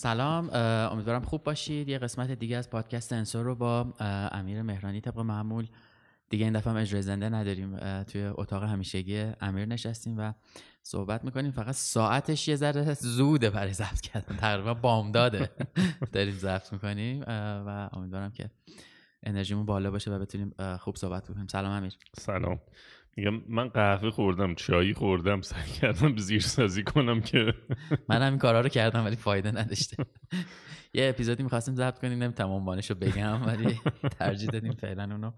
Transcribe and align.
سلام 0.00 0.50
امیدوارم 0.92 1.22
خوب 1.22 1.42
باشید. 1.42 1.88
یه 1.88 1.98
قسمت 1.98 2.30
دیگه 2.30 2.56
از 2.56 2.70
پادکست 2.70 3.12
انسور 3.12 3.44
رو 3.44 3.54
با 3.54 3.94
امیر 4.32 4.62
مهرانی 4.62 5.00
طبق 5.00 5.18
معمول. 5.18 5.66
دیگه 6.30 6.44
این 6.44 6.52
دفعه 6.52 6.72
هم 6.72 6.78
اجرای 6.78 7.02
زنده 7.02 7.28
نداریم. 7.28 8.02
توی 8.02 8.24
اتاق 8.24 8.64
همیشگی 8.64 9.18
امیر 9.40 9.66
نشستیم 9.66 10.18
و 10.18 10.32
صحبت 10.82 11.24
می‌کنیم. 11.24 11.50
فقط 11.50 11.74
ساعتش 11.74 12.48
یه 12.48 12.56
ذره 12.56 12.94
زوده 12.94 13.50
برای 13.50 13.72
ضبط 13.72 14.00
کردن. 14.00 14.36
تقریبا 14.36 14.74
بامداده. 14.74 15.50
داریم 16.12 16.34
ضبط 16.34 16.72
می‌کنیم. 16.72 17.24
و 17.66 17.88
امیدوارم 17.92 18.30
که 18.30 18.50
انرژیمون 19.22 19.66
بالا 19.66 19.90
باشه 19.90 20.10
و 20.10 20.18
بتونیم 20.18 20.54
خوب 20.80 20.96
صحبت 20.96 21.30
بکنیم. 21.30 21.46
سلام 21.46 21.72
امیر. 21.72 21.92
سلام. 22.18 22.60
میگم 23.16 23.42
من 23.48 23.68
قهوه 23.68 24.10
خوردم 24.10 24.54
چایی 24.54 24.94
خوردم 24.94 25.42
سعی 25.42 25.70
کردم 25.70 26.16
زیر 26.16 26.40
سازی 26.40 26.82
کنم 26.82 27.20
که 27.20 27.54
من 28.08 28.22
هم 28.22 28.30
این 28.30 28.38
کارا 28.38 28.60
رو 28.60 28.68
کردم 28.68 29.04
ولی 29.04 29.16
فایده 29.16 29.50
نداشته. 29.50 29.96
یه 30.94 31.08
اپیزودی 31.08 31.42
می‌خواستیم 31.42 31.74
ضبط 31.74 31.98
کنیم 31.98 32.22
نمی 32.22 32.32
تمام 32.32 32.70
رو 32.70 32.94
بگم 32.94 33.46
ولی 33.46 33.80
ترجیح 34.18 34.50
دادیم 34.50 34.72
فعلا 34.72 35.02
اونو 35.02 35.32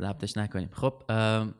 ضبطش 0.00 0.36
نکنیم. 0.36 0.68
خب 0.72 1.02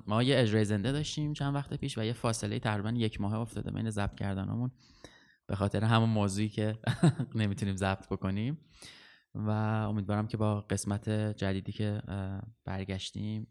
ما 0.06 0.22
یه 0.22 0.38
اجرای 0.38 0.64
زنده 0.64 0.92
داشتیم 0.92 1.32
چند 1.32 1.54
وقت 1.54 1.74
پیش 1.74 1.98
و 1.98 2.04
یه 2.04 2.12
فاصله 2.12 2.58
تقریبا 2.58 2.90
یک 2.90 3.20
ماه 3.20 3.34
افتاده 3.34 3.70
بین 3.70 3.90
ضبط 3.90 4.14
کردنمون. 4.14 4.70
به 5.46 5.56
خاطر 5.56 5.84
همون 5.84 6.08
موضوعی 6.08 6.48
که 6.48 6.78
نمی‌تونیم 7.34 7.76
ضبط 7.76 8.08
بکنیم. 8.08 8.58
و 9.34 9.50
امیدوارم 9.88 10.26
که 10.26 10.36
با 10.36 10.60
قسمت 10.60 11.10
جدیدی 11.10 11.72
که 11.72 12.02
برگشتیم 12.64 13.46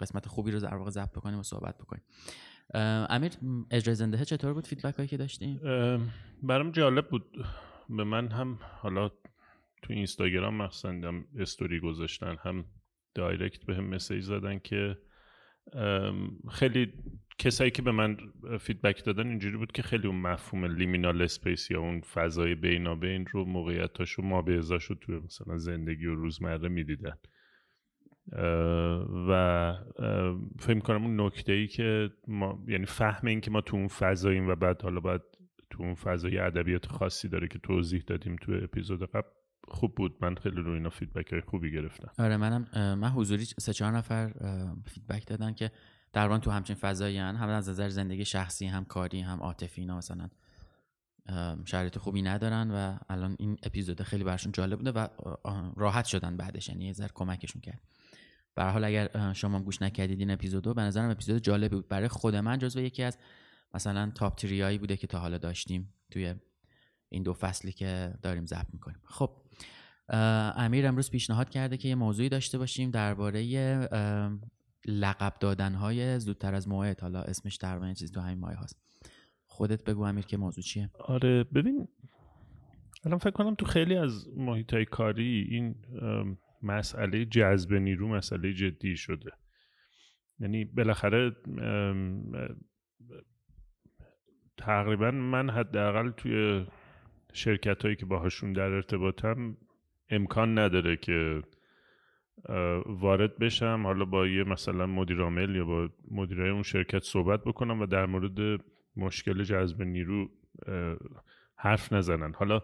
قسمت 0.00 0.28
خوبی 0.28 0.50
رو 0.50 0.60
در 0.60 0.74
واقع 0.74 0.90
ضبط 0.90 1.12
بکنیم 1.12 1.38
و 1.38 1.42
صحبت 1.42 1.78
بکنیم. 1.78 2.02
امیر 3.10 3.32
اجرای 3.70 3.94
زنده 3.94 4.24
چطور 4.24 4.54
بود 4.54 4.66
feedback 4.66 4.94
هایی 4.94 5.08
که 5.08 5.16
داشتیم؟ 5.16 5.60
برام 6.42 6.70
جالب 6.70 7.08
بود. 7.08 7.24
به 7.88 8.04
من 8.04 8.28
هم 8.28 8.58
حالا 8.62 9.08
تو 9.82 9.92
اینستاگرام 9.92 10.54
مخصوصا 10.54 11.00
استوری 11.38 11.80
گذاشتن 11.80 12.36
هم 12.42 12.64
direct 13.14 13.64
به 13.64 13.76
هم 13.76 13.84
message 13.84 14.24
زدن 14.24 14.58
که 14.58 14.98
خیلی 16.50 16.92
کسایی 17.40 17.70
که 17.70 17.82
به 17.82 17.92
من 17.92 18.16
feedback 18.60 19.04
دادن 19.04 19.26
اینجوری 19.28 19.56
بود 19.56 19.72
که 19.72 19.82
خیلی 19.82 20.06
اون 20.06 20.16
مفهوم 20.16 20.64
liminal 20.64 21.22
space 21.22 21.70
یا 21.70 21.80
اون 21.80 22.00
فضای 22.00 22.54
بینابین 22.54 23.26
رو 23.26 23.44
موقعیتاش 23.44 24.18
و 24.18 24.22
ما 24.22 24.42
به 24.42 24.60
رو 24.60 24.96
توی 25.00 25.18
مثلا 25.18 25.58
زندگی 25.58 26.06
و 26.06 26.14
روزمره 26.14 26.68
می‌دیدن. 26.68 27.16
و 29.28 29.74
فکر 30.58 30.78
کنم 30.78 31.04
اون 31.04 31.20
نکته 31.20 31.52
ای 31.52 31.66
که 31.66 32.10
ما 32.28 32.64
یعنی 32.68 32.86
فهم 32.86 33.28
این 33.28 33.40
که 33.40 33.50
ما 33.50 33.60
تو 33.60 33.76
اون 33.76 33.88
فضاییم 33.88 34.48
و 34.48 34.54
بعد 34.54 34.82
حالا 34.82 35.00
باید 35.00 35.22
تو 35.70 35.82
اون 35.82 35.94
فضای 35.94 36.38
ادبیات 36.38 36.86
خاصی 36.86 37.28
داره 37.28 37.48
که 37.48 37.58
توضیح 37.58 38.02
دادیم 38.06 38.36
تو 38.36 38.52
اپیزود 38.52 39.10
قبل 39.10 39.28
خوب 39.68 39.94
بود. 39.94 40.16
من 40.20 40.34
خیلی 40.34 40.56
رو 40.56 40.72
اینا 40.72 40.90
feedback 40.90 41.32
های 41.32 41.40
خوبی 41.40 41.72
گرفتم. 41.72 42.10
آره 42.18 42.36
منم 42.36 42.66
من 42.74 43.08
حضوری 43.08 43.44
سه 43.44 43.72
چهار 43.72 43.92
نفر 43.92 44.32
feedback 44.86 45.26
دادن 45.26 45.54
که 45.54 45.70
در 46.12 46.38
تو 46.38 46.50
همچین 46.50 46.76
فضایی 46.76 47.18
هم 47.18 47.48
از 47.48 47.68
نظر 47.68 47.88
زندگی 47.88 48.24
شخصی 48.24 48.66
هم 48.66 48.84
کاری 48.84 49.20
هم 49.20 49.40
عاطفی 49.40 49.80
اینا 49.80 49.96
مثلا 49.96 50.28
شرایط 51.64 51.98
خوبی 51.98 52.22
ندارن 52.22 52.70
و 52.70 52.98
الان 53.08 53.36
این 53.38 53.58
اپیزود 53.62 54.02
خیلی 54.02 54.24
براشون 54.24 54.52
جالب 54.52 54.78
بوده 54.78 54.90
و 54.92 55.08
راحت 55.76 56.04
شدن 56.04 56.36
بعدش. 56.36 56.68
یعنی 56.68 56.84
یه 56.84 56.92
ذره 56.92 57.10
کمکشون 57.14 57.62
کرد. 57.62 57.80
به 58.54 58.64
حال 58.64 58.84
اگر 58.84 59.32
شما 59.32 59.60
گوش 59.60 59.82
نکردید 59.82 60.20
این 60.20 60.30
اپیزودو 60.30 60.74
به 60.74 60.82
نظرم 60.82 61.10
اپیزود 61.10 61.42
جالبی 61.42 61.76
بود. 61.76 61.88
برای 61.88 62.08
خود 62.08 62.36
من 62.36 62.58
جزو 62.58 62.80
یکی 62.80 63.02
از 63.02 63.18
مثلا 63.74 64.12
تاپ 64.14 64.34
تریایی 64.34 64.78
بوده 64.78 64.96
که 64.96 65.06
تا 65.06 65.18
حالا 65.18 65.38
داشتیم 65.38 65.94
توی 66.10 66.34
این 67.08 67.22
دو 67.22 67.32
فصلی 67.32 67.72
که 67.72 68.14
داریم 68.22 68.46
ضبط 68.46 68.66
می‌کنیم. 68.72 69.00
خب 69.04 69.30
امیر 70.56 70.86
امروز 70.86 71.10
پیشنهاد 71.10 71.50
کرده 71.50 71.76
که 71.76 71.88
یه 71.88 71.94
موضوعی 71.94 72.28
داشته 72.28 72.58
باشیم 72.58 72.90
درباره 72.90 73.42
لقب 74.86 75.32
دادن 75.40 75.74
های 75.74 76.18
زودتر 76.18 76.54
از 76.54 76.68
موعد. 76.68 77.00
حالا 77.00 77.20
اسمش 77.22 77.56
در 77.56 77.94
چیزی 77.94 78.14
تو 78.14 78.20
همین 78.20 78.38
مایه 78.38 78.56
هاست. 78.56 78.76
خودت 79.46 79.84
بگو 79.84 80.02
امیر 80.02 80.24
که 80.24 80.36
موضوع 80.36 80.64
چیه؟ 80.64 80.90
آره 81.00 81.44
ببین 81.44 81.88
الان 83.04 83.18
فکر 83.18 83.30
کنم 83.30 83.54
تو 83.54 83.66
خیلی 83.66 83.96
از 83.96 84.28
محیط 84.36 84.74
های 84.74 84.84
کاری 84.84 85.48
این 85.50 85.74
مسئله 86.62 87.24
جذب 87.24 87.74
نیرو 87.74 88.08
مسئله 88.08 88.52
جدی 88.52 88.96
شده. 88.96 89.30
یعنی 90.38 90.64
بالاخره 90.64 91.36
تقریبا 94.56 95.10
من 95.10 95.50
حداقل 95.50 96.10
توی 96.10 96.66
شرکت 97.32 97.82
هایی 97.82 97.96
که 97.96 98.06
باهاشون 98.06 98.52
در 98.52 98.70
ارتباطم 98.70 99.56
امکان 100.10 100.58
نداره 100.58 100.96
که 100.96 101.42
وارد 102.86 103.38
بشم 103.38 103.82
حالا 103.84 104.04
با 104.04 104.26
یه 104.26 104.44
مثلا 104.44 104.86
مدیر 104.86 105.20
عامل 105.20 105.56
یا 105.56 105.64
با 105.64 105.88
مدیرای 106.10 106.50
اون 106.50 106.62
شرکت 106.62 107.02
صحبت 107.02 107.44
بکنم 107.44 107.80
و 107.80 107.86
در 107.86 108.06
مورد 108.06 108.60
مشکل 108.96 109.42
جذب 109.42 109.82
نیرو 109.82 110.28
حرف 111.56 111.92
نزنن. 111.92 112.32
حالا 112.34 112.62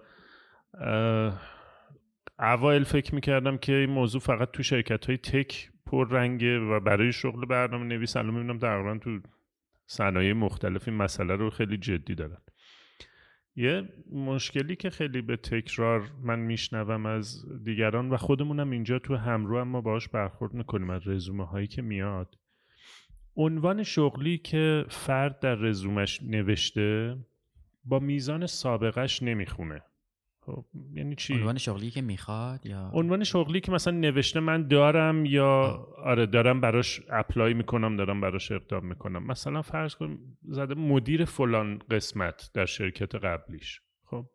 اوایل 2.39 2.85
فکر 2.85 3.15
می‌کردم 3.15 3.57
که 3.57 3.73
این 3.73 3.91
موضوع 3.91 4.21
فقط 4.21 4.51
تو 4.51 4.63
شرکت 4.63 5.07
های 5.07 5.17
تک 5.17 5.71
پر 5.87 6.09
رنگه 6.09 6.59
و 6.59 6.81
برای 6.81 7.13
شغل 7.13 7.47
برنامه 7.47 7.85
نویس 7.85 8.17
الان 8.17 8.35
می‌بینم 8.35 8.59
تقریبا 8.59 8.99
تو 8.99 9.21
صنایع 9.87 10.33
مختلف 10.33 10.89
این 10.89 10.97
مسئله 10.97 11.35
رو 11.35 11.51
خیلی 11.51 11.77
جدی 11.77 12.15
دارن. 12.15 12.39
یه 13.57 13.89
مشکلی 14.13 14.77
که 14.77 14.91
خیلی 14.91 15.23
به 15.23 15.37
تکرار 15.37 16.11
من 16.23 16.39
میشنوم 16.39 17.07
از 17.07 17.45
دیگران 17.65 18.11
و 18.11 18.17
خودمونم 18.17 18.71
اینجا 18.71 18.99
تو 18.99 19.17
همرو 19.17 19.61
هم 19.61 19.69
ما 19.69 19.81
باهاش 19.81 20.09
برخورد 20.09 20.55
می‌کنیم 20.55 20.91
از 20.91 21.09
رزومه 21.09 21.47
هایی 21.47 21.67
که 21.67 21.83
میاد. 21.83 22.39
عنوان 23.37 23.83
شغلی 23.83 24.39
که 24.39 24.85
فرد 24.89 25.41
در 25.41 25.55
رزومش 25.55 26.23
نوشته 26.23 27.17
با 27.85 27.99
میزان 27.99 28.47
سابقش 28.47 29.23
نمی‌خونه. 29.23 29.83
خب 30.47 30.65
یعنی 30.93 31.15
چی؟ 31.15 31.35
عنوان 31.35 31.59
شغلی 31.59 31.91
که 31.91 32.03
می‌خواد 32.03 32.67
یا؟ 32.67 32.91
عنوان 32.95 33.25
شغلی 33.25 33.61
که 33.61 33.73
مثلا 33.73 33.95
نوشته 33.95 34.41
من 34.41 34.69
دارم 34.69 35.25
یا 35.25 35.53
آره 35.97 36.27
دارم 36.27 36.61
براش 36.61 37.01
اپلای 37.11 37.55
می‌کنم 37.55 37.97
دارم 37.97 38.21
براش 38.21 38.53
اقدام 38.53 38.87
می‌کنم. 38.87 39.27
مثلا 39.27 39.63
فرض 39.63 39.95
کن 39.95 40.19
زده 40.43 40.75
مدیر 40.75 41.25
فلان 41.25 41.79
قسمت 41.91 42.51
در 42.55 42.67
شرکت 42.67 43.15
قبلیش. 43.15 43.81
خب 44.05 44.27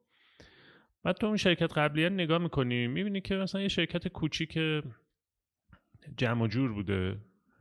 بعد 1.04 1.16
تو 1.16 1.28
اون 1.28 1.38
شرکت 1.38 1.78
قبلی 1.78 2.10
نگاه 2.10 2.38
می‌کنی 2.38 2.88
می‌بینی 2.88 3.22
که 3.22 3.36
مثلا 3.36 3.62
یه 3.62 3.68
شرکت 3.68 4.08
کوچیک 4.08 4.60
جمع 6.18 6.40
و 6.40 6.48
جور 6.48 6.74
بوده 6.74 7.18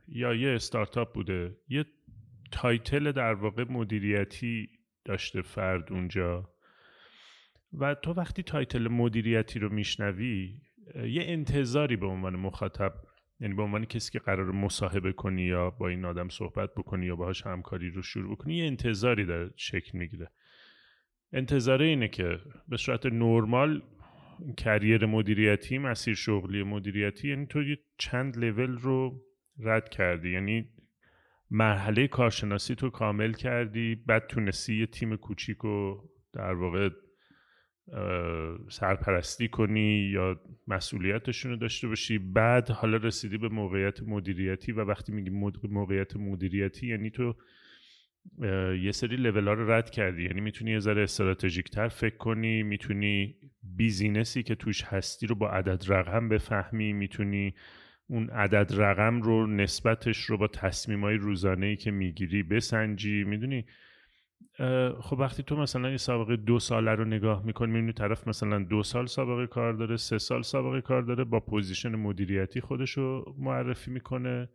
یا 0.07 0.33
یه 0.33 0.49
استارتاپ 0.49 1.13
بوده. 1.13 1.57
یه 1.69 1.85
title 2.51 3.11
در 3.11 3.33
واقع 3.33 3.65
مدیریتی 3.69 4.69
داشته 5.05 5.41
فرد 5.41 5.91
اونجا. 5.91 6.49
و 7.73 7.95
تو 7.95 8.13
وقتی 8.13 8.43
title 8.43 8.87
مدیریتی 8.87 9.59
رو 9.59 9.73
میشنوی 9.73 10.57
یه 10.95 11.23
انتظاری 11.25 11.95
به 11.95 12.05
عنوان 12.05 12.35
مخاطب 12.35 12.93
یعنی 13.39 13.53
به 13.53 13.61
عنوان 13.63 13.85
کسی 13.85 14.11
که 14.11 14.19
قرار 14.19 14.51
مصاحبه 14.51 15.13
کنی 15.13 15.41
یا 15.41 15.69
با 15.69 15.87
این 15.87 16.05
آدم 16.05 16.29
صحبت 16.29 16.69
بکنی 16.77 17.05
یا 17.05 17.15
باهاش 17.15 17.45
همکاری 17.45 17.89
رو 17.89 18.01
شروع 18.01 18.35
بکنی 18.35 18.55
یه 18.55 18.65
انتظاری 18.65 19.25
در 19.25 19.49
شکل 19.55 19.97
می‌گیره. 19.97 20.31
انتظاره 21.33 21.85
اینه 21.85 22.07
که 22.07 22.39
به 22.67 22.77
صورت 22.77 23.05
نرمال 23.05 23.81
کریر 24.57 25.05
مدیریتی 25.05 25.77
مسیر 25.77 26.15
شغلی 26.15 26.63
مدیریتی 26.63 27.29
یعنی 27.29 27.45
تو 27.45 27.63
یه 27.63 27.77
چند 27.97 28.37
لول 28.37 28.77
رو 28.77 29.21
رد 29.59 29.89
کردی. 29.89 30.29
یعنی 30.29 30.69
مرحله 31.51 32.07
کارشناسی 32.07 32.75
تو 32.75 32.89
کامل 32.89 33.33
کردی 33.33 33.95
بعد 33.95 34.27
تونستی 34.27 34.79
یه 34.79 34.85
تیم 34.85 35.15
کوچیک 35.15 35.57
رو 35.57 36.09
در 36.33 36.53
واقع 36.53 36.89
سرپرستی 38.69 39.47
کنی 39.47 40.09
یا 40.13 40.41
مسئولیتشون 40.67 41.51
رو 41.51 41.57
داشته 41.57 41.87
باشی. 41.87 42.17
بعد 42.17 42.69
حالا 42.69 42.97
رسیدی 42.97 43.37
به 43.37 43.49
موقعیت 43.49 44.03
مدیریتی 44.03 44.71
و 44.71 44.81
وقتی 44.81 45.11
میگی 45.11 45.29
موقعیت 45.69 46.15
مدیریتی 46.15 46.87
یعنی 46.87 47.09
تو 47.09 47.35
یه 48.81 48.91
سری 48.91 49.15
لول 49.15 49.47
ها 49.47 49.53
رو 49.53 49.71
رد 49.71 49.89
کردی. 49.89 50.23
یعنی 50.23 50.41
می‌تونی 50.41 50.71
یه 50.71 50.79
ذره 50.79 51.03
استراتژیک 51.03 51.69
تر 51.69 51.87
فکر 51.87 52.17
کنی 52.17 52.63
می‌تونی 52.63 53.35
business 53.77 54.36
ی 54.36 54.43
که 54.43 54.55
توش 54.55 54.83
هستی 54.83 55.27
رو 55.27 55.35
با 55.35 55.49
عدد 55.49 55.83
رقم 55.87 56.29
بفهمی 56.29 56.93
می‌تونی 56.93 57.53
اون 58.07 58.29
عدد 58.29 58.81
رقم 58.81 59.21
رو 59.21 59.47
نسبتش 59.47 60.17
رو 60.17 60.37
با 60.37 60.47
تصمیم 60.47 61.01
های 61.01 61.15
روزانه 61.15 61.75
که 61.75 61.91
می‌گیری 61.91 62.43
بسنجی. 62.43 63.23
می‌دونی؟ 63.23 63.65
خب 65.01 65.19
وقتی 65.19 65.43
تو 65.43 65.55
مثلا 65.55 65.87
این 65.87 65.97
سابقه 65.97 66.35
دو 66.35 66.59
ساله 66.59 66.91
رو 66.91 67.05
نگاه 67.05 67.45
می‌کنی 67.45 67.71
می‌بینی 67.71 67.93
طرف 67.93 68.27
مثلا 68.27 68.59
دو 68.59 68.83
سال 68.83 69.05
سابقه 69.05 69.47
کار 69.47 69.73
داره 69.73 69.97
سه 69.97 70.17
سال 70.17 70.41
سابقه 70.41 70.81
کار 70.81 71.01
داره 71.01 71.23
با 71.23 71.39
position 71.39 71.95
مدیریتی 71.95 72.61
خودش 72.61 72.91
رو 72.91 73.35
معرفی 73.39 73.91
می‌کنه. 73.91 74.49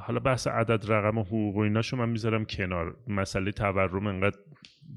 حالا 0.00 0.20
بحث 0.20 0.46
عدد 0.46 0.92
رقم 0.92 1.18
و 1.18 1.22
حقوق 1.22 1.56
و 1.56 1.58
ایناشو 1.58 1.96
من 1.96 2.08
می‌ذارم 2.08 2.44
کنار. 2.44 2.96
مسئله 3.08 3.52
تورم 3.52 4.06
انقدر 4.06 4.38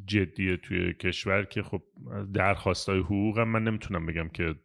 جدیه 0.06 0.57
توی 0.57 0.94
کشور 0.94 1.44
که 1.44 1.62
خب 1.62 1.81
درخواستای 2.34 3.00
حقوق 3.00 3.39
هم 3.39 3.48
من 3.48 3.63
نمی‌تونم 3.63 4.06
بگم 4.06 4.30
که 4.30 4.56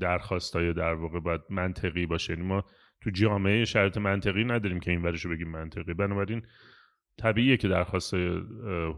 درخواستای 0.00 0.72
در 0.72 0.94
واقع 0.94 1.20
باید 1.20 1.40
منطقی 1.50 2.06
باشه. 2.06 2.32
یعنی 2.32 2.46
ما 2.46 2.64
تو 3.00 3.10
جامعه 3.10 3.64
شرط 3.64 3.98
منطقی 3.98 4.44
نداریم 4.44 4.80
که 4.80 4.90
این 4.90 5.02
ورشو 5.02 5.28
بگیم 5.28 5.48
منطقی. 5.48 5.94
بنابراین 5.94 6.42
طبیعیه 7.18 7.56
که 7.56 7.68
درخواست 7.68 8.14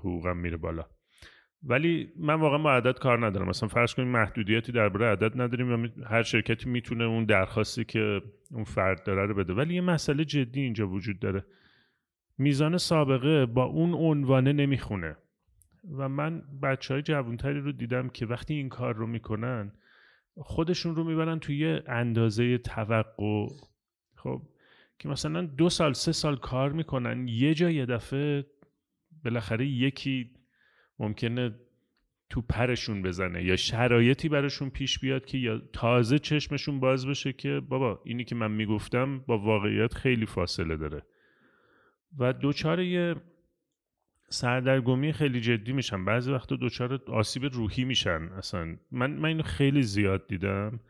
حقوقم 0.01 0.37
میره 0.37 0.57
بالا. 0.57 0.85
ولی 1.63 2.13
من 2.17 2.35
واقعا 2.35 2.59
با 2.59 2.73
عدد 2.73 2.99
کار 2.99 3.27
ندارم. 3.27 3.49
مثلا 3.49 3.69
فرض 3.69 3.95
کنیم 3.95 4.09
محدودیتی 4.09 4.73
درباره 4.73 5.07
عدد 5.07 5.41
نداریم 5.41 5.85
و 5.85 5.89
هر 6.07 6.23
شرکتی 6.23 6.69
می‌تونه 6.69 7.05
اون 7.05 7.25
درخواستی 7.25 7.85
که 7.85 8.23
اون 8.51 8.65
فرد 8.65 9.05
داره 9.05 9.27
رو 9.27 9.35
بده. 9.35 9.53
ولی 9.55 9.75
یه 9.75 9.81
مسئله 9.81 10.25
جدی 10.25 10.61
اینجا 10.61 10.89
وجود 10.89 11.19
داره. 11.19 11.45
میزان 12.39 12.79
سابقه 12.79 13.47
با 13.47 13.65
اون 13.65 13.95
عنوانه 13.95 14.53
نمی‌خونه. 14.53 15.17
و 15.99 16.09
من 16.09 16.43
بچه 16.63 16.95
های 16.95 17.03
جوانتری 17.03 17.61
رو 17.61 17.73
دیدم 17.73 18.09
که 18.09 18.27
وقتی 18.27 18.55
این 18.55 18.69
کار 18.69 18.95
رو 18.95 19.07
می‌کنن 19.07 19.73
خودشون 20.37 20.97
رو 20.97 21.05
می‌برن 21.05 21.39
توی 21.39 21.81
اندازه 21.87 22.59
توقع. 22.59 23.47
خب 24.17 24.43
که 24.99 25.09
مثلا 25.09 25.43
دو 25.43 25.69
سال 25.69 25.93
سه 25.93 26.13
سال 26.13 26.37
کار 26.37 26.73
می‌کنن 26.73 27.29
یه 27.29 27.55
جا 27.55 27.71
یه 27.71 27.87
دفعه 27.87 28.47
بالاخره 29.25 29.67
یکی 29.67 30.31
ممکنه 30.99 31.55
تو 32.31 32.41
پرشون 32.41 33.03
بزنه 33.03 33.45
یا 33.45 33.57
شرایطی 33.57 34.29
براشون 34.29 34.71
پیش 34.71 34.99
بیاد 34.99 35.27
که 35.27 35.39
یا 35.39 35.63
تازه 35.73 36.19
چشمشون 36.19 36.81
باز 36.81 37.07
بشه 37.07 37.33
که 37.33 37.61
بابا 37.69 38.01
اینی 38.05 38.25
که 38.25 38.35
من 38.35 38.51
می‌گفتم 38.51 39.19
با 39.19 39.39
واقعیت 39.39 39.95
خیلی 39.95 40.27
فاصله 40.27 40.77
داره. 40.77 41.03
و 42.19 42.33
دچار 42.33 42.81
یه 42.81 43.15
سردرگمی 44.29 45.13
خیلی 45.13 45.41
جدی 45.41 45.73
میشن. 45.73 46.05
بعضی 46.05 46.33
وقتا 46.33 46.57
دچار 46.57 47.01
آسیب 47.07 47.45
روحی 47.45 47.85
میشن. 47.85 48.23
اصلا 48.39 48.77
من, 48.91 49.11
من 49.11 49.29
اینو 49.29 49.43
خیلی 49.43 49.83
زیاد 49.83 50.27
دیدم. 50.27 50.81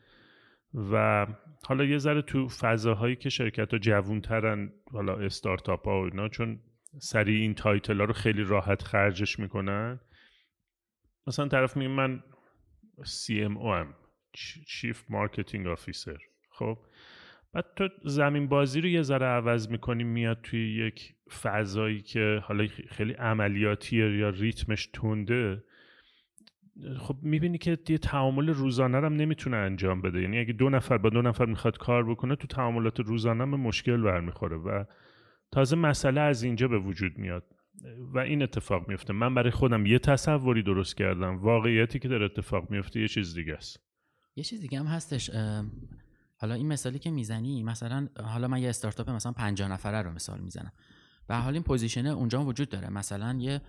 و 0.77 1.27
حالا 1.67 1.85
یه 1.85 1.99
ذره 1.99 2.23
تو 2.23 2.49
فضاهایی 2.49 3.17
که 3.17 3.29
شرکت 3.29 3.73
ها 3.73 3.79
جوونترن 3.79 4.73
حالا 4.93 5.17
استارتاپ 5.17 5.89
ها 5.89 6.01
و 6.01 6.05
اینا 6.05 6.29
چون 6.29 6.61
سریع 6.99 7.41
این 7.41 7.55
title 7.55 7.99
ها 7.99 8.05
رو 8.05 8.13
خیلی 8.13 8.43
راحت 8.43 8.83
خرجش 8.83 9.39
می‌کنن. 9.39 10.01
مثلا 11.27 11.49
طرف 11.49 11.77
میگه 11.77 11.91
من 11.91 12.23
CMO 13.01 13.67
ام 13.67 13.95
chief 14.67 15.05
marketing 15.09 15.67
officer 15.67 16.19
خب؟ 16.51 16.79
بعد 17.53 17.65
تو 17.77 17.89
زمین 18.05 18.49
بازی 18.49 18.81
رو 18.81 18.89
یه 18.89 19.03
ذره 19.03 19.27
عوض 19.27 19.69
می‌کنی 19.69 20.05
میاد 20.05 20.41
توی 20.43 20.87
یک 20.87 21.15
فضایی 21.43 22.03
که 22.03 22.41
حالا 22.45 22.67
خیلی 22.89 23.13
عملیاتیه 23.13 24.17
یا 24.19 24.29
ریتمش 24.29 24.91
تونده 24.93 25.65
خب 26.99 27.17
می‌بینی 27.23 27.59
که 27.59 27.79
یه 27.89 27.99
تعامل 27.99 28.49
روزانه 28.49 28.97
هم 28.97 29.13
نمی‌تونه 29.13 29.57
انجام 29.57 30.01
بده. 30.01 30.21
یعنی 30.21 30.39
اگه 30.39 30.53
دو 30.53 30.71
نفر 30.71 30.99
با 30.99 31.09
دو 31.09 31.23
نفر 31.23 31.47
می‌خواد 31.47 31.79
کار 31.79 32.11
بکنه 32.11 32.37
تو 32.37 32.47
تعاملات 32.47 33.01
روزانه 33.01 33.47
به 33.47 33.57
مشکل 33.57 34.03
برمیخوره 34.03 34.57
و 34.57 34.85
تازه 35.53 35.77
مسئله 35.77 36.21
از 36.21 36.43
اینجا 36.43 36.69
به 36.69 36.79
وجود 36.79 37.19
میاد. 37.19 37.45
و 38.15 38.19
این 38.19 38.43
اتفاق 38.43 38.89
میفته 38.89 39.13
من 39.13 39.35
برای 39.35 39.51
خودم 39.51 39.87
یه 39.87 39.99
تصوری 39.99 40.63
درست 40.63 40.97
کردم. 40.97 41.37
واقعیتی 41.37 41.99
که 41.99 42.09
در 42.09 42.23
اتفاق 42.23 42.71
میفته 42.71 43.01
یه 43.01 43.09
چیز 43.09 43.35
دیگه 43.35 43.55
است. 43.55 43.81
یه 44.37 44.45
چیز 44.45 44.61
دیگه 44.61 44.79
هم 44.79 44.87
هستش. 44.87 45.31
حالا 46.39 46.55
این 46.55 46.67
مثالی 46.67 46.99
که 46.99 47.11
می‌زنی 47.11 47.63
مثلا 47.63 48.09
حالا 48.25 48.49
من 48.49 48.61
یه 48.61 48.69
استارتاپ 48.69 49.11
مثلا 49.11 49.33
50 49.33 49.73
نفره 49.73 50.03
رو 50.03 50.13
مثال 50.13 50.41
می‌زنم. 50.41 50.73
و 51.29 51.41
حالا 51.41 51.53
این 51.53 51.63
position 51.63 52.07
اونجا 52.07 52.45
وجود 52.45 52.69
داره. 52.69 52.93
مثلا 52.93 53.39
یه 53.41 53.61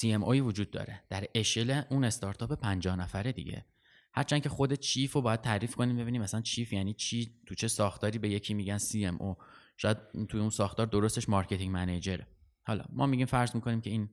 CMO 0.00 0.28
وجود 0.28 0.70
داره. 0.70 1.04
در 1.08 1.26
اشل 1.34 1.82
اون 1.90 2.04
استارتاپ 2.04 2.54
50 2.54 2.96
نفره 2.96 3.32
دیگه. 3.32 3.64
هرچند 4.12 4.42
که 4.42 4.48
خود 4.48 4.72
chief 4.72 5.12
رو 5.12 5.22
باید 5.22 5.40
تعریف 5.40 5.74
کنیم 5.74 5.96
ببینیم 5.96 6.22
مثلا 6.22 6.40
chief 6.40 6.72
یعنی 6.72 6.94
چی 6.94 7.34
تو 7.46 7.54
چه 7.54 7.68
ساختاری 7.68 8.18
به 8.18 8.28
یکی 8.28 8.54
میگن 8.54 8.78
CMO 8.78 9.36
شاید 9.76 9.98
توی 10.28 10.40
اون 10.40 10.50
ساختار 10.50 10.86
درستش 10.86 11.28
marketing 11.28 11.72
manager 11.72 12.19
ه 12.19 12.26
حالا 12.66 12.84
ما 12.92 13.06
میگیم 13.06 13.26
فرض 13.26 13.54
می‌کنیم 13.54 13.80
که 13.80 13.90
این 13.90 14.10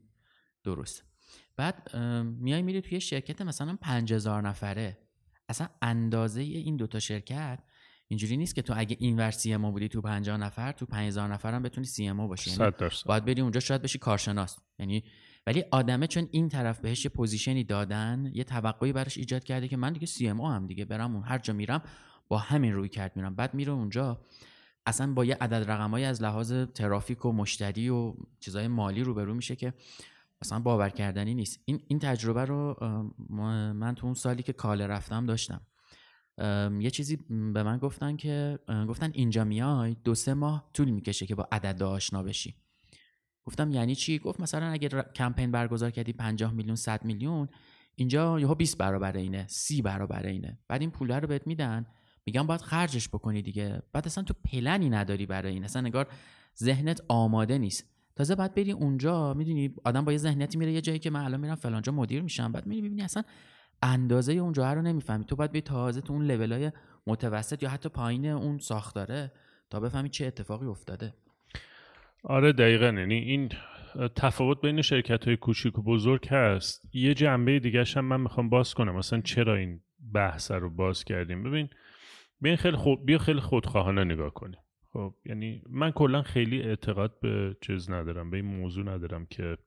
درست. 0.63 1.03
بعد 1.55 1.95
میای 2.39 2.61
میری 2.61 2.81
توی 2.81 3.01
شرکت 3.01 3.41
مثلا 3.41 3.77
5000 3.81 4.41
نفره. 4.41 4.97
اصلا 5.49 5.67
اندازه 5.81 6.41
این 6.41 6.77
دوتا 6.77 6.99
شرکت 6.99 7.59
اینجوری 8.07 8.37
نیست 8.37 8.55
که 8.55 8.61
تو 8.61 8.73
اگه 8.77 8.97
این 8.99 9.17
ور 9.17 9.31
CMO 9.31 9.71
بودی 9.71 9.87
تو 9.87 10.01
50 10.01 10.37
نفر 10.37 10.71
تو 10.71 10.85
5000 10.85 11.33
نفر 11.33 11.53
هم 11.53 11.63
بتونی 11.63 11.87
CMO 11.87 12.27
باشی. 12.27 12.51
یعنی 12.51 12.71
باید 13.05 13.25
بری 13.25 13.41
اونجا 13.41 13.59
شاید 13.59 13.81
بشی 13.81 13.99
کارشناس. 13.99 14.59
یعنی 14.79 15.03
ولی 15.47 15.63
آدمه 15.71 16.07
چون 16.07 16.27
این 16.31 16.49
طرف 16.49 16.79
بهش 16.79 17.05
یه 17.05 17.11
position 17.11 17.58
ی 17.58 17.63
دادن 17.63 18.31
یه 18.33 18.43
توقعی 18.43 18.93
براش 18.93 19.17
ایجاد 19.17 19.43
کرده 19.43 19.67
که 19.67 19.77
من 19.77 19.93
دیگه 19.93 20.05
CMO 20.05 20.27
ام 20.27 20.67
دیگه 20.67 20.85
برم 20.85 21.15
اون 21.15 21.23
هر 21.23 21.37
جا 21.37 21.53
میرم 21.53 21.81
با 22.27 22.37
همین 22.37 22.73
رویکرد 22.73 23.15
میرم. 23.15 23.35
بعد 23.35 23.53
میره 23.53 23.71
اونجا 23.71 24.21
اصلا 24.85 25.13
با 25.13 25.25
یه 25.25 25.37
عدد 25.41 25.71
رقمایی 25.71 26.05
از 26.05 26.21
لحاظ 26.21 26.53
ترافیک 26.53 27.25
و 27.25 27.31
مشتری 27.31 27.89
و 27.89 28.13
چیزای 28.39 28.67
مالی 28.67 29.03
روبرو 29.03 29.33
میشه 29.33 29.55
که 29.55 29.73
اصلا 30.41 30.59
باور 30.59 30.89
کردنی 30.89 31.33
نیست. 31.33 31.59
این 31.65 31.81
این 31.87 31.99
تجربه 31.99 32.45
رو 32.45 32.77
من 33.73 33.95
تو 33.95 34.05
اون 34.05 34.13
سالی 34.13 34.43
که 34.43 34.53
کاله 34.53 34.87
رفتم 34.87 35.25
داشتم. 35.25 35.61
یه 36.79 36.89
چیزی 36.89 37.15
به 37.29 37.63
من 37.63 37.77
گفتن 37.77 38.15
که 38.15 38.59
گفتن 38.87 39.11
اینجا 39.13 39.43
میای 39.43 39.95
دو 40.03 40.15
سه 40.15 40.33
ماه 40.33 40.69
طول 40.73 40.89
می‌کشه 40.89 41.25
که 41.25 41.35
با 41.35 41.47
عدد 41.51 41.83
آشنا 41.83 42.23
بشی. 42.23 42.55
گفتم 43.45 43.71
یعنی 43.71 43.95
چی؟ 43.95 44.19
گفت 44.19 44.39
مثلا 44.39 44.67
اگر 44.67 45.01
کمپین 45.01 45.51
برگزار 45.51 45.91
کردی 45.91 46.13
50 46.13 46.53
میلیون 46.53 46.75
100 46.75 47.05
میلیون 47.05 47.49
اینجا 47.95 48.39
یهو 48.39 48.55
20 48.55 48.77
برابر 48.77 49.17
اینه 49.17 49.45
30 49.49 49.81
برابر 49.81 50.27
اینه. 50.27 50.59
بعد 50.67 50.81
این 50.81 50.91
پول 50.91 51.11
رو 51.11 51.27
بهت 51.27 51.47
میدن. 51.47 51.85
میگم 52.25 52.47
باید 52.47 52.61
خرجش 52.61 53.09
بکنی 53.09 53.41
دیگه. 53.41 53.81
بعد 53.93 54.05
اصلا 54.05 54.23
تو 54.23 54.33
پلنی 54.45 54.89
نداری 54.89 55.25
برای 55.25 55.53
این. 55.53 55.63
اصلا 55.63 55.81
نگار 55.81 56.07
ذهنت 56.59 57.01
آماده 57.07 57.57
نیست. 57.57 57.85
تازه 58.15 58.35
بعد 58.35 58.55
بری 58.55 58.71
اونجا 58.71 59.33
می‌دونی 59.33 59.75
آدم 59.83 60.05
با 60.05 60.11
یه 60.11 60.17
ذهنیتی 60.17 60.57
میره 60.57 60.71
یه 60.71 60.81
جایی 60.81 60.99
که 60.99 61.09
من 61.09 61.23
الان 61.23 61.39
میرم 61.39 61.55
فلانجا 61.55 61.91
مدیر 61.91 62.21
میشم. 62.21 62.51
بعد 62.51 62.65
میری 62.65 62.81
می‌بینی 62.81 63.01
اصلا 63.01 63.23
اندازه 63.81 64.33
اونجا 64.33 64.73
رو 64.73 64.81
نمی‌فهمی. 64.81 65.25
تو 65.25 65.35
باید 65.35 65.51
بری 65.51 65.61
تازه 65.61 66.01
تو 66.01 66.13
اون 66.13 66.25
لولای 66.25 66.71
متوسط 67.07 67.63
یا 67.63 67.69
حتی 67.69 67.89
پایین 67.89 68.25
اون 68.25 68.59
ساختاره 68.59 69.31
تا 69.69 69.79
بفهمی 69.79 70.09
چه 70.09 70.25
اتفاقی 70.25 70.65
افتاده. 70.65 71.13
آره 72.23 72.51
دقیقا. 72.51 72.85
یعنی 72.85 73.15
این 73.15 73.49
تفاوت 74.15 74.61
بین 74.61 74.81
شرکت 74.81 75.27
های 75.27 75.37
کوچیک 75.37 75.79
و 75.79 75.81
بزرگ 75.81 76.27
هست. 76.27 76.89
یه 76.93 77.13
جنبه 77.13 77.59
دیگه 77.59 77.83
هم 77.95 78.05
من 78.05 78.21
می‌خوام 78.21 78.49
باز 78.49 78.73
کنم. 78.73 78.95
مثلا 78.95 79.21
چرا 79.21 79.55
این 79.55 79.79
بحث 80.13 80.51
رو 80.51 80.69
باز 80.69 81.03
کردیم؟ 81.03 81.43
ببین 81.43 81.69
بیا 82.41 82.55
خیلی 82.55 82.77
خود 82.77 83.05
بیا 83.05 83.17
خیلی 83.17 83.39
خودخواهانه 83.39 84.03
نگاه 84.03 84.33
کنیم. 84.33 84.59
خب 84.93 85.15
یعنی 85.25 85.61
من 85.69 85.91
کلا 85.91 86.21
خیلی 86.21 86.61
اعتقاد 86.61 87.19
به 87.19 87.57
چیز 87.61 87.89
ندارم 87.89 88.29
به 88.29 88.37
این 88.37 88.45
موضوع 88.45 88.85
ندارم 88.85 89.25
که 89.25 89.57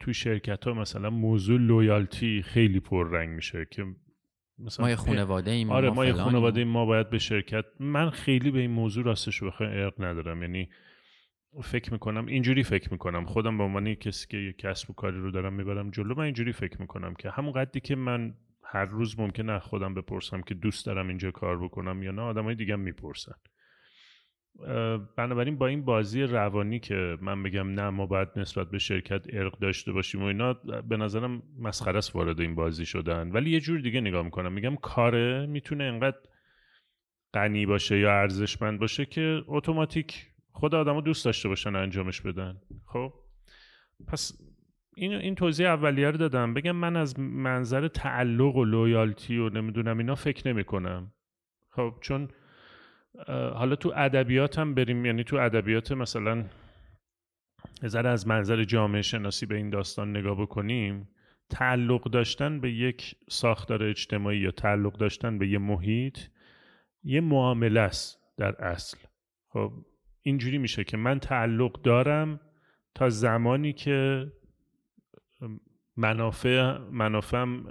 تو 0.00 0.12
شرکت 0.12 0.64
ها 0.64 0.74
مثلا 0.74 1.10
موضوع 1.10 1.60
لویالتی 1.60 2.42
خیلی 2.42 2.80
پررنگ 2.80 3.28
میشه 3.28 3.66
که 3.70 3.84
مثلا 4.58 4.84
ما 4.84 4.90
یه 4.90 4.96
خانواده 4.96 5.50
ایم 5.50 5.70
آره 5.70 5.90
ما, 5.90 6.06
یه 6.06 6.12
خانواده 6.12 6.60
ایم 6.60 6.68
ما 6.68 6.86
باید 6.86 7.10
به 7.10 7.18
شرکت 7.18 7.64
من 7.80 8.10
خیلی 8.10 8.50
به 8.50 8.60
این 8.60 8.70
موضوع 8.70 9.04
راستش 9.04 9.42
بخوای 9.42 9.68
ارق 9.68 10.04
ندارم. 10.04 10.42
یعنی 10.42 10.68
فکر 11.62 11.92
می‌کنم 11.92 12.26
اینجوری 12.26 12.62
فکر 12.62 12.92
می‌کنم. 12.92 13.24
خودم 13.24 13.58
به 13.58 13.64
عنوان 13.64 13.94
کسی 13.94 14.26
که 14.30 14.36
یک 14.36 14.58
کسب 14.58 14.90
و 14.90 14.92
کاری 14.92 15.18
رو 15.20 15.30
دارم 15.30 15.52
می‌برم 15.52 15.90
جلو 15.90 16.14
من 16.14 16.24
اینجوری 16.24 16.52
فکر 16.52 16.80
می‌کنم 16.80 17.14
که 17.14 17.30
همون 17.30 17.52
قدری 17.52 17.80
که 17.80 17.96
من 17.96 18.34
هر 18.64 18.84
روز 18.84 19.18
ممکنه 19.18 19.58
خودم 19.58 19.94
بپرسم 19.94 20.42
که 20.42 20.54
دوست 20.54 20.86
دارم 20.86 21.08
اینجا 21.08 21.30
کار 21.30 21.64
بکنم 21.64 22.02
یا 22.02 22.10
نه 22.10 22.22
آدمای 22.22 22.54
دیگه 22.54 22.76
می‌پرسن. 22.76 23.34
بنابراین 25.16 25.56
با 25.58 25.66
این 25.66 25.84
بازی 25.84 26.22
روانی 26.22 26.80
که 26.80 27.18
من 27.20 27.42
بگم 27.42 27.68
نه 27.68 27.90
ما 27.90 28.06
باید 28.06 28.28
نسبت 28.36 28.70
به 28.70 28.78
شرکت 28.78 29.26
ارق 29.32 29.58
داشته 29.58 29.92
باشیم 29.92 30.22
و 30.22 30.24
اینا 30.24 30.52
به 30.88 30.96
نظرم 30.96 31.42
مسخره 31.58 31.98
است 31.98 32.16
وارد 32.16 32.40
این 32.40 32.54
بازی 32.54 32.86
شدن. 32.86 33.32
ولی 33.32 33.50
یه 33.50 33.60
جور 33.60 33.80
دیگه 33.80 34.00
نگاه 34.00 34.22
می‌کنم. 34.22 34.52
میگم 34.52 34.76
کاره 34.76 35.46
می‌تونه 35.46 35.84
انقدر 35.84 36.18
غنی 37.34 37.66
باشه 37.66 37.98
یا 37.98 38.10
ارزشمند 38.10 38.80
باشه 38.80 39.06
که 39.06 39.42
اتوماتیک 39.46 40.26
خود 40.50 40.74
آدما 40.74 41.00
دوست 41.00 41.24
داشته 41.24 41.48
باشن 41.48 41.76
انجامش 41.76 42.20
بدن. 42.20 42.60
خب؟ 42.86 43.12
پس 44.08 44.38
این 44.96 45.12
این 45.12 45.34
توضیح 45.34 45.66
اولیه 45.66 46.10
رو 46.10 46.16
دادم. 46.16 46.54
بگم 46.54 46.76
من 46.76 46.96
از 46.96 47.18
منظر 47.18 47.88
تعلق 47.88 48.56
و 48.56 48.64
لویالتی 48.64 49.38
و 49.38 49.48
نمی‌دونم 49.48 49.98
اینا 49.98 50.14
فکر 50.14 50.48
نمی 50.48 50.64
کنم 50.64 51.12
خب؟ 51.70 51.94
چون 52.00 52.28
حالا 53.28 53.76
تو 53.76 53.92
ادبیات 53.96 54.58
هم 54.58 54.74
بریم 54.74 55.04
یعنی 55.04 55.24
تو 55.24 55.36
ادبیات 55.36 55.92
مثلا 55.92 56.44
ذره 57.86 58.08
از 58.08 58.26
منظر 58.26 58.64
جامعه 58.64 59.02
شناسی 59.02 59.46
به 59.46 59.56
این 59.56 59.70
داستان 59.70 60.16
نگاه 60.16 60.40
بکنیم 60.40 61.08
تعلق 61.50 62.10
داشتن 62.10 62.60
به 62.60 62.72
یک 62.72 63.14
ساختار 63.30 63.82
اجتماعی 63.82 64.38
یا 64.38 64.50
تعلق 64.50 64.96
داشتن 64.96 65.38
به 65.38 65.48
یه 65.48 65.58
محیط 65.58 66.18
یه 67.02 67.20
معامله 67.20 67.80
است 67.80 68.18
در 68.36 68.64
اصل. 68.64 68.98
خب 69.48 69.72
اینجوری 70.22 70.58
میشه 70.58 70.84
که 70.84 70.96
من 70.96 71.18
تعلق 71.18 71.82
دارم 71.82 72.40
تا 72.94 73.08
زمانی 73.08 73.72
که 73.72 74.26
منافع 75.96 76.78
منافعم 76.78 77.62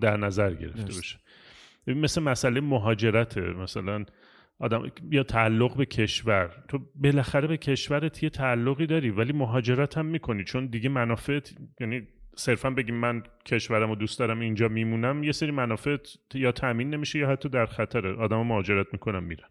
در 0.00 0.16
نظر 0.16 0.54
گرفته 0.54 0.98
بشه. 0.98 1.18
مثل 1.86 2.22
مسئله 2.22 2.60
مهاجرته 2.60 3.40
مثلا 3.40 4.04
آدم 4.58 4.82
یا 5.10 5.22
تعلق 5.22 5.76
به 5.76 5.86
کشور. 5.86 6.50
تو 6.68 6.78
بالاخره 6.94 7.48
به 7.48 7.56
کشورت 7.56 8.22
یه 8.22 8.30
تعلقی 8.30 8.86
داری 8.86 9.10
ولی 9.10 9.32
مهاجرت 9.32 9.98
هم 9.98 10.06
می‌کنی. 10.06 10.44
چون 10.44 10.66
دیگه 10.66 10.88
منافع 10.88 11.40
یعنی 11.80 12.08
صرفا 12.36 12.70
بگیم 12.70 12.94
من 12.94 13.22
کشورم 13.46 13.90
و 13.90 13.94
دوست 13.96 14.18
دارم 14.18 14.40
اینجا 14.40 14.68
میمونم 14.68 15.24
یه 15.24 15.32
سری 15.32 15.50
منافع 15.50 15.96
یا 16.34 16.52
تامین 16.52 16.94
نمیشه 16.94 17.18
یا 17.18 17.28
حتی 17.28 17.48
در 17.48 17.66
خطره. 17.66 18.14
آدم 18.14 18.46
مهاجرت 18.46 18.86
می‌کنن 18.92 19.24
میرن. 19.24 19.48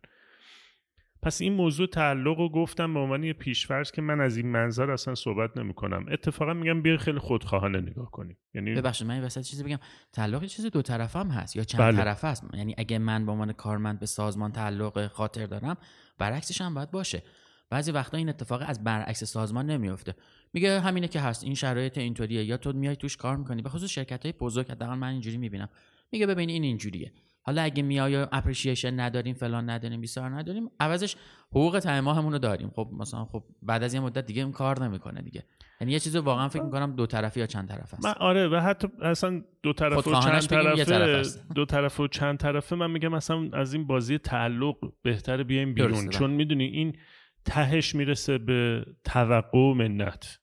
پس 1.24 1.42
این 1.42 1.54
موضوع 1.54 1.88
تعلق 1.88 2.38
رو 2.38 2.50
گفتم 2.50 2.94
به 2.94 3.00
عنوان 3.00 3.24
یه 3.24 3.34
پیشفرض 3.34 3.92
که 3.92 4.02
من 4.02 4.22
از 4.22 4.38
این 4.38 4.48
منظر 4.48 4.92
اصلا 4.92 5.16
صحبت 5.16 5.58
نمی 5.58 5.74
کنم 5.74 6.06
اتفاقا 6.12 6.54
میگم 6.54 6.82
بیا 6.82 6.98
خیلی 6.98 7.20
خودخواهانه 7.20 7.82
نگاه 7.82 8.12
کنیم. 8.12 8.38
یعنی 8.54 8.74
ببخشید 8.74 9.08
من 9.08 9.24
وسط 9.24 9.42
چیزی 9.42 9.64
بگم. 9.64 9.80
تعلق 10.14 10.46
چیز 10.46 10.66
دو 10.66 10.82
طرف 10.82 11.16
هم 11.16 11.28
هست 11.28 11.56
یا 11.56 11.64
چند 11.64 11.82
بله. 11.82 11.98
طرفه 11.98 12.28
است 12.28 12.44
یعنی 12.54 12.76
اگه 12.78 12.98
من 12.98 13.26
به 13.26 13.32
عنوان 13.32 13.54
کارمند 13.54 14.00
به 14.00 14.06
سازمان 14.06 14.52
تعلق 14.52 15.08
خاطر 15.08 15.46
دارم 15.46 15.78
برعکسش 16.18 16.62
هم 16.62 16.74
باید 16.74 16.92
باشه. 16.92 17.24
بعضی 17.70 17.92
وقتا 17.92 18.18
این 18.18 18.30
اتفاق 18.30 18.64
از 18.66 18.84
برعکس 18.84 19.24
سازمان 19.24 19.66
نمیفته 19.66 20.16
میگه 20.54 20.80
همینه 20.80 21.08
که 21.08 21.20
هست 21.20 21.44
این 21.44 21.56
شرایط 21.56 21.98
اینطوریه. 21.98 22.44
یا 22.44 22.58
تو 22.58 22.74
میای 22.74 22.96
توش 22.96 23.18
کار 23.18 23.38
می‌کنی 23.38 23.62
به 23.62 23.70
خصوص 23.70 23.90
شرکت 23.90 24.26
های 24.26 24.34
بزرگ 24.34 24.72
حداقل 24.72 24.96
من 24.96 25.08
اینجوری 25.08 25.38
می‌بینم. 25.38 25.70
میگه 26.12 26.28
ببین 26.28 26.50
این 26.50 26.64
اینجوریه. 26.64 27.12
حالا 27.44 27.62
اگه 27.62 27.84
میای 27.84 28.16
اپریشیشن 28.16 29.00
نداریم 29.00 29.34
فلان 29.34 29.70
نداریم 29.70 30.02
بیسار 30.02 30.30
نداریم 30.30 30.70
عوضش 30.80 31.16
حقوق 31.50 31.80
تای 31.80 32.02
ماهمون 32.02 32.34
رو 32.34 32.40
داریم. 32.40 32.70
خب 32.70 32.90
مثلا 33.00 33.26
خب 33.26 33.44
بعد 33.62 33.84
از 33.84 33.94
یه 33.94 34.00
مدت 34.00 34.26
دیگه 34.26 34.44
این 34.44 34.52
کار 34.52 34.84
نمی‌کنه 34.84 35.22
دیگه. 35.22 35.44
یعنی 35.82 35.94
یه 35.94 36.00
چیزی 36.00 36.18
واقعا 36.18 36.50
فکر 36.50 36.64
می‌کنم 36.64 36.96
دو 36.96 37.06
طرفی 37.06 37.40
یا 37.40 37.46
چند 37.46 37.68
طرف 37.68 37.94
است 37.94 38.06
من 38.06 38.14
آره 38.20 38.48
و 38.48 38.56
حتی 38.56 38.88
اصلا 39.02 39.44
دو 39.64 39.74
طرف 39.74 40.08
و 40.08 40.14
چند 40.22 40.42
طرفه 40.42 41.24
دو 41.56 41.66
طرف 41.66 42.00
و 42.00 42.08
چند 42.08 42.38
طرفه. 42.38 42.76
من 42.76 42.92
میگم 42.92 43.10
مثلا 43.10 43.50
از 43.54 43.74
این 43.74 43.88
بازی 43.88 44.18
تعلق 44.18 44.76
بهتر 45.02 45.44
بیایم 45.44 45.74
بیرون. 45.74 46.10
چون 46.10 46.30
می‌دونی 46.30 46.66
این 46.66 46.98
تهش 47.46 47.96
می‌رسه 47.96 48.38
به 48.38 48.86
توقع 49.04 49.60
و 49.60 49.74
منت. 49.74 50.40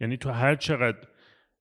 یعنی 0.00 0.16
تو 0.16 0.30
هر 0.30 0.56
چقدر 0.56 0.98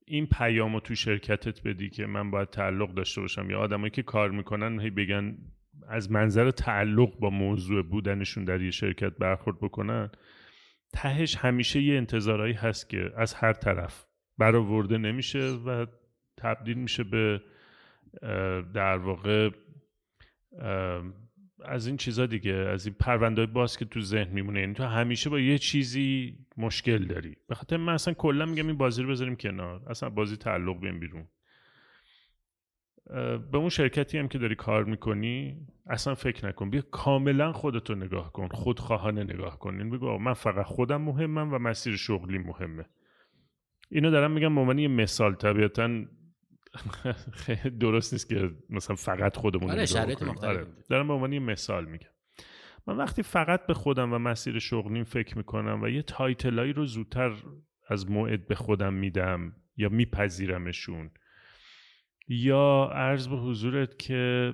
این 0.09 0.27
پیام 0.27 0.79
تو 0.79 0.95
شرکتت 0.95 1.63
بدی 1.67 1.89
که 1.89 2.05
من 2.05 2.31
باید 2.31 2.49
تعلق 2.49 2.93
داشته 2.93 3.21
باشم. 3.21 3.49
یا 3.49 3.59
آدمایی 3.59 3.89
که 3.89 4.03
کار 4.03 4.31
می‌کنن 4.31 4.79
هی 4.79 4.89
بگن 4.89 5.37
از 5.87 6.11
منظر 6.11 6.51
تعلق 6.51 7.19
با 7.19 7.29
موضوع 7.29 7.83
بودنشون 7.83 8.45
در 8.45 8.61
یه 8.61 8.71
شرکت 8.71 9.17
برخورد 9.17 9.57
بکنن. 9.59 10.09
تهش 10.93 11.35
همیشه 11.35 11.81
یه 11.81 11.97
انتظارهایی 11.97 12.53
هست 12.53 12.89
که 12.89 13.11
از 13.17 13.33
هر 13.33 13.53
طرف 13.53 14.05
برآورده 14.37 14.97
نمیشه 14.97 15.39
و 15.39 15.85
تبدیل 16.37 16.77
میشه 16.77 17.03
به 17.03 17.41
در 18.73 18.97
واقع 18.97 19.49
از 21.65 21.87
این 21.87 21.97
چیزا 21.97 22.25
دیگه 22.25 22.53
از 22.53 22.85
این 22.85 22.95
پرونده 22.99 23.45
باز 23.45 23.77
که 23.77 23.85
تو 23.85 24.01
ذهن 24.01 24.33
میمونه. 24.33 24.59
یعنی 24.59 24.73
تو 24.73 24.83
همیشه 24.83 25.29
با 25.29 25.39
یه 25.39 25.57
چیزی 25.57 26.37
مشکل 26.57 27.05
داری. 27.05 27.37
به 27.47 27.55
خاطر 27.55 27.77
من 27.77 27.93
اصلا 27.93 28.13
کلا 28.13 28.45
میگم 28.45 28.67
این 28.67 28.77
بازی 28.77 29.03
رو 29.03 29.09
بذاریم 29.09 29.35
کنار. 29.35 29.81
اصلا 29.89 30.09
بازی 30.09 30.37
تعلق 30.37 30.79
بیم 30.79 30.99
بیرون. 30.99 31.27
به 33.51 33.57
اون 33.57 33.69
شرکتی 33.69 34.17
هم 34.17 34.27
که 34.27 34.37
داری 34.37 34.55
کار 34.55 34.83
می‌کنی 34.83 35.67
اصلا 35.87 36.15
فکر 36.15 36.47
نکن. 36.47 36.69
بیا 36.69 36.81
کاملا 36.81 37.51
خودتو 37.51 37.95
نگاه 37.95 38.33
کن 38.33 38.47
خودخواهانه 38.47 39.23
نگاه 39.23 39.59
کن. 39.59 39.69
این 39.69 39.79
یعنی 39.79 39.91
بگو 39.91 40.17
من 40.17 40.33
فقط 40.33 40.65
خودم 40.65 41.01
مهمم 41.01 41.53
و 41.53 41.57
مسیر 41.57 41.95
شغلی 41.95 42.37
مهمه. 42.37 42.85
اینو 43.91 44.11
دارم 44.11 44.31
میگم 44.31 44.67
به 44.67 44.81
یه 44.81 44.87
مثال. 44.87 45.35
طبیعتا 45.35 46.05
درست 47.79 48.13
نیست 48.13 48.29
که 48.29 48.51
مثلا 48.69 48.95
فقط 48.95 49.37
خودمون 49.37 49.71
آره 49.71 49.85
شرایط 49.85 50.23
آره. 50.23 50.67
دارم 50.89 51.07
به 51.07 51.13
عنوان 51.13 51.39
مثال 51.39 51.85
میگم. 51.85 52.09
من 52.87 52.97
وقتی 52.97 53.23
فقط 53.23 53.65
به 53.65 53.73
خودم 53.73 54.13
و 54.13 54.17
مسیر 54.17 54.59
شغلیم 54.59 55.03
فکر 55.03 55.37
می‌کنم 55.37 55.81
و 55.83 55.87
یه 55.87 56.01
تایتلایی 56.01 56.73
رو 56.73 56.85
زودتر 56.85 57.31
از 57.87 58.11
موعد 58.11 58.47
به 58.47 58.55
خودم 58.55 58.93
میدم 58.93 59.55
یا 59.77 59.89
میپذیرمشون 59.89 61.11
یا 62.27 62.89
عرض 62.93 63.27
به 63.27 63.35
حضورت 63.35 63.99
که 63.99 64.53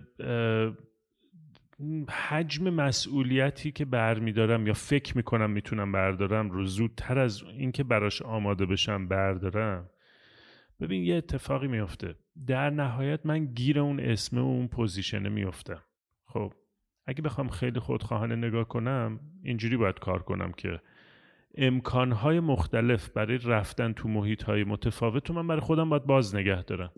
حجم 2.09 2.69
مسئولیتی 2.69 3.71
که 3.71 3.85
برمیدارم 3.85 4.67
یا 4.67 4.73
فکر 4.73 5.17
می‌کنم 5.17 5.51
می‌تونم 5.51 5.91
بردارم 5.91 6.49
رو 6.49 6.65
زودتر 6.65 7.19
از 7.19 7.43
اینکه 7.43 7.83
براش 7.83 8.21
آماده 8.21 8.65
بشم 8.65 9.07
بردارم. 9.07 9.89
ببین 10.79 11.03
یه 11.03 11.15
اتفاقی 11.15 11.67
میفته 11.67 12.15
در 12.47 12.69
نهایت 12.69 13.25
من 13.25 13.45
گیر 13.45 13.79
اون 13.79 13.99
اسم 13.99 14.37
و 14.37 14.41
اون 14.41 14.67
پوزیشنه 14.67 15.29
میفتم 15.29 15.81
خب 16.25 16.53
اگه 17.05 17.21
بخوام 17.21 17.49
خیلی 17.49 17.79
خودخواهانه 17.79 18.35
نگاه 18.35 18.67
کنم 18.67 19.19
اینجوری 19.43 19.77
باید 19.77 19.99
کار 19.99 20.23
کنم 20.23 20.51
که 20.51 20.81
امکانهای 21.57 22.39
مختلف 22.39 23.09
برای 23.09 23.37
رفتن 23.37 23.93
تو 23.93 24.07
محیطهای 24.09 24.63
متفاوت 24.63 25.31
من 25.31 25.47
برای 25.47 25.61
خودم 25.61 25.89
باید 25.89 26.05
باز 26.05 26.35
نگه 26.35 26.63
دارم. 26.63 26.91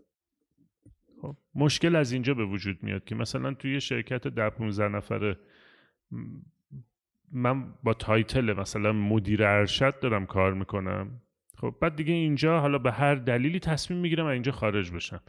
خب 1.22 1.36
مشکل 1.55 1.96
از 1.96 2.12
اینجا 2.12 2.34
به 2.34 2.46
وجود 2.46 2.84
میاد 2.84 3.03
که 3.03 3.15
مثلا 3.15 3.53
توی 3.53 3.74
یه 3.74 3.79
شرکت 3.79 4.27
در 4.27 4.50
15 4.50 4.88
نفره 4.88 5.39
من 7.31 7.74
با 7.84 7.93
تایتل 7.93 8.53
مثلا 8.53 8.91
مدیر 8.93 9.43
ارشد 9.43 10.00
دارم 10.00 10.25
کار 10.25 10.53
می‌کنم. 10.53 11.22
خب 11.61 11.75
بعد 11.81 11.95
دیگه 11.95 12.13
اینجا 12.13 12.59
حالا 12.59 12.77
به 12.77 12.91
هر 12.91 13.15
دلیلی 13.15 13.59
تصمیم 13.59 13.99
می‌گیرم 13.99 14.25
اینجا 14.25 14.51
خارج 14.51 14.91
بشم. 14.91 15.21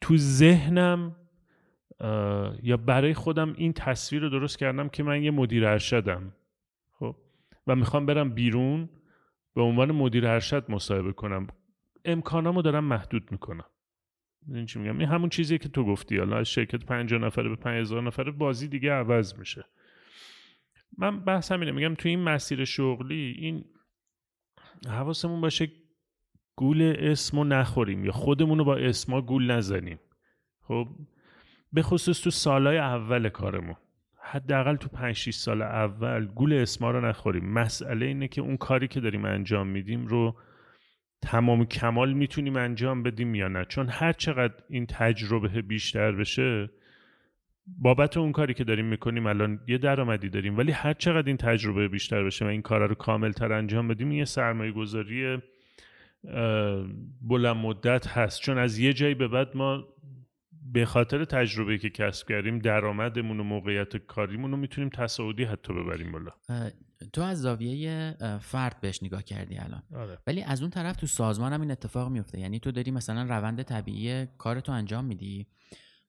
تو 0.00 0.16
ذهنم 0.16 1.16
یا 2.62 2.76
برای 2.76 3.14
خودم 3.14 3.52
این 3.56 3.72
تصویر 3.72 4.22
رو 4.22 4.28
درست 4.28 4.58
کردم 4.58 4.88
که 4.88 5.02
من 5.02 5.22
یه 5.22 5.30
مدیر 5.30 5.66
ارشدم. 5.66 6.34
خب 6.92 7.16
و 7.66 7.76
می‌خوام 7.76 8.06
برم 8.06 8.30
بیرون 8.30 8.88
به 9.54 9.62
عنوان 9.62 9.92
مدیر 9.92 10.26
ارشد 10.26 10.64
مصاحبه 10.68 11.12
کنم. 11.12 11.46
امکانامو 12.04 12.62
دارم 12.62 12.84
محدود 12.84 13.32
می‌کنم. 13.32 13.64
این 14.48 14.66
چی 14.66 14.78
میگم؟ 14.78 14.98
این 14.98 15.08
همون 15.08 15.28
چیزیه 15.28 15.58
که 15.58 15.68
تو 15.68 15.84
گفتی. 15.84 16.18
حالا 16.18 16.36
از 16.36 16.48
شرکت 16.48 16.84
50 16.84 17.20
نفره 17.20 17.48
به 17.48 17.56
5000 17.56 18.02
نفره 18.02 18.30
بازی 18.30 18.68
دیگه 18.68 18.92
عوض 18.92 19.38
میشه. 19.38 19.64
من 20.98 21.20
بحث 21.24 21.52
همینه 21.52 21.72
میگم 21.72 21.94
تو 21.94 22.08
این 22.08 22.20
مسیر 22.20 22.64
شغلی 22.64 23.36
این 23.38 23.64
حواسمون 24.88 25.40
باشه 25.40 25.68
گول 26.56 26.94
اسمو 26.98 27.44
نخوریم 27.44 28.04
یا 28.04 28.12
خودمون 28.12 28.58
رو 28.58 28.64
با 28.64 28.76
اسما 28.76 29.20
گول 29.20 29.50
نزنیم. 29.50 29.98
خب 30.60 30.88
به 31.72 31.82
خصوص 31.82 32.20
تو 32.20 32.30
سالهای 32.30 32.78
اول 32.78 33.28
کارمون 33.28 33.76
حداقل 34.22 34.76
تو 34.76 34.88
5 34.88 35.16
6 35.16 35.34
سال 35.34 35.62
اول 35.62 36.26
گول 36.26 36.52
اسما 36.52 36.90
رو 36.90 37.00
نخوریم. 37.08 37.52
مسئله 37.52 38.06
اینه 38.06 38.28
که 38.28 38.40
اون 38.40 38.56
کاری 38.56 38.88
که 38.88 39.00
داریم 39.00 39.24
انجام 39.24 39.66
میدیم 39.66 40.06
رو 40.06 40.36
تمام 41.22 41.64
کمال 41.64 42.12
می‌تونیم 42.12 42.56
انجام 42.56 43.02
بدیم 43.02 43.34
یا 43.34 43.48
نه؟ 43.48 43.64
چون 43.64 43.88
هر 43.88 44.12
چقدر 44.12 44.54
این 44.68 44.86
تجربه 44.86 45.62
بیشتر 45.62 46.12
بشه 46.12 46.70
بابت 47.66 48.16
اون 48.16 48.32
کاری 48.32 48.54
که 48.54 48.64
داریم 48.64 48.86
می‌کنیم 48.86 49.26
الان 49.26 49.60
یه 49.68 49.78
درآمدی 49.78 50.28
داریم 50.28 50.58
ولی 50.58 50.72
هر 50.72 50.92
چقدر 50.92 51.26
این 51.26 51.36
تجربه 51.36 51.88
بیشتر 51.88 52.24
بشه 52.24 52.44
و 52.44 52.48
این 52.48 52.62
کارا 52.62 52.86
رو 52.86 52.94
کامل 52.94 53.32
تر 53.32 53.52
انجام 53.52 53.88
بدیم 53.88 54.12
یه 54.12 54.24
سرمایه 54.24 54.72
گذاری 54.72 55.38
بلند 57.22 57.56
مدت 57.56 58.08
هست. 58.08 58.40
چون 58.40 58.58
از 58.58 58.78
یه 58.78 58.92
جایی 58.92 59.14
به 59.14 59.28
بعد 59.28 59.56
ما 59.56 59.84
به 60.72 60.84
خاطر 60.84 61.24
تجربه 61.24 61.78
که 61.78 61.90
کسب 61.90 62.28
کردیم 62.28 62.58
درآمدمون 62.58 63.40
و 63.40 63.42
موقعیت 63.42 63.96
کاریمون 63.96 64.50
رو 64.50 64.56
می‌تونیم 64.56 64.90
تصاعدی 64.90 65.44
حتی 65.44 65.72
ببریم 65.72 66.12
بالا. 66.12 66.30
تو 67.12 67.22
از 67.22 67.40
زاویه 67.40 68.16
فرد 68.40 68.80
بهش 68.80 69.02
نگاه 69.02 69.22
کردی 69.22 69.58
الان. 69.58 69.82
آره. 69.94 70.18
ولی 70.26 70.42
از 70.42 70.60
اون 70.60 70.70
طرف 70.70 70.96
تو 70.96 71.06
سازمان 71.06 71.52
هم 71.52 71.60
این 71.60 71.70
اتفاق 71.70 72.10
میفته 72.10 72.38
یعنی 72.38 72.58
تو 72.60 72.72
داری 72.72 72.90
مثلا 72.90 73.22
روند 73.22 73.62
طبیعی 73.62 74.26
کارتو 74.38 74.72
انجام 74.72 75.04
میدی. 75.04 75.46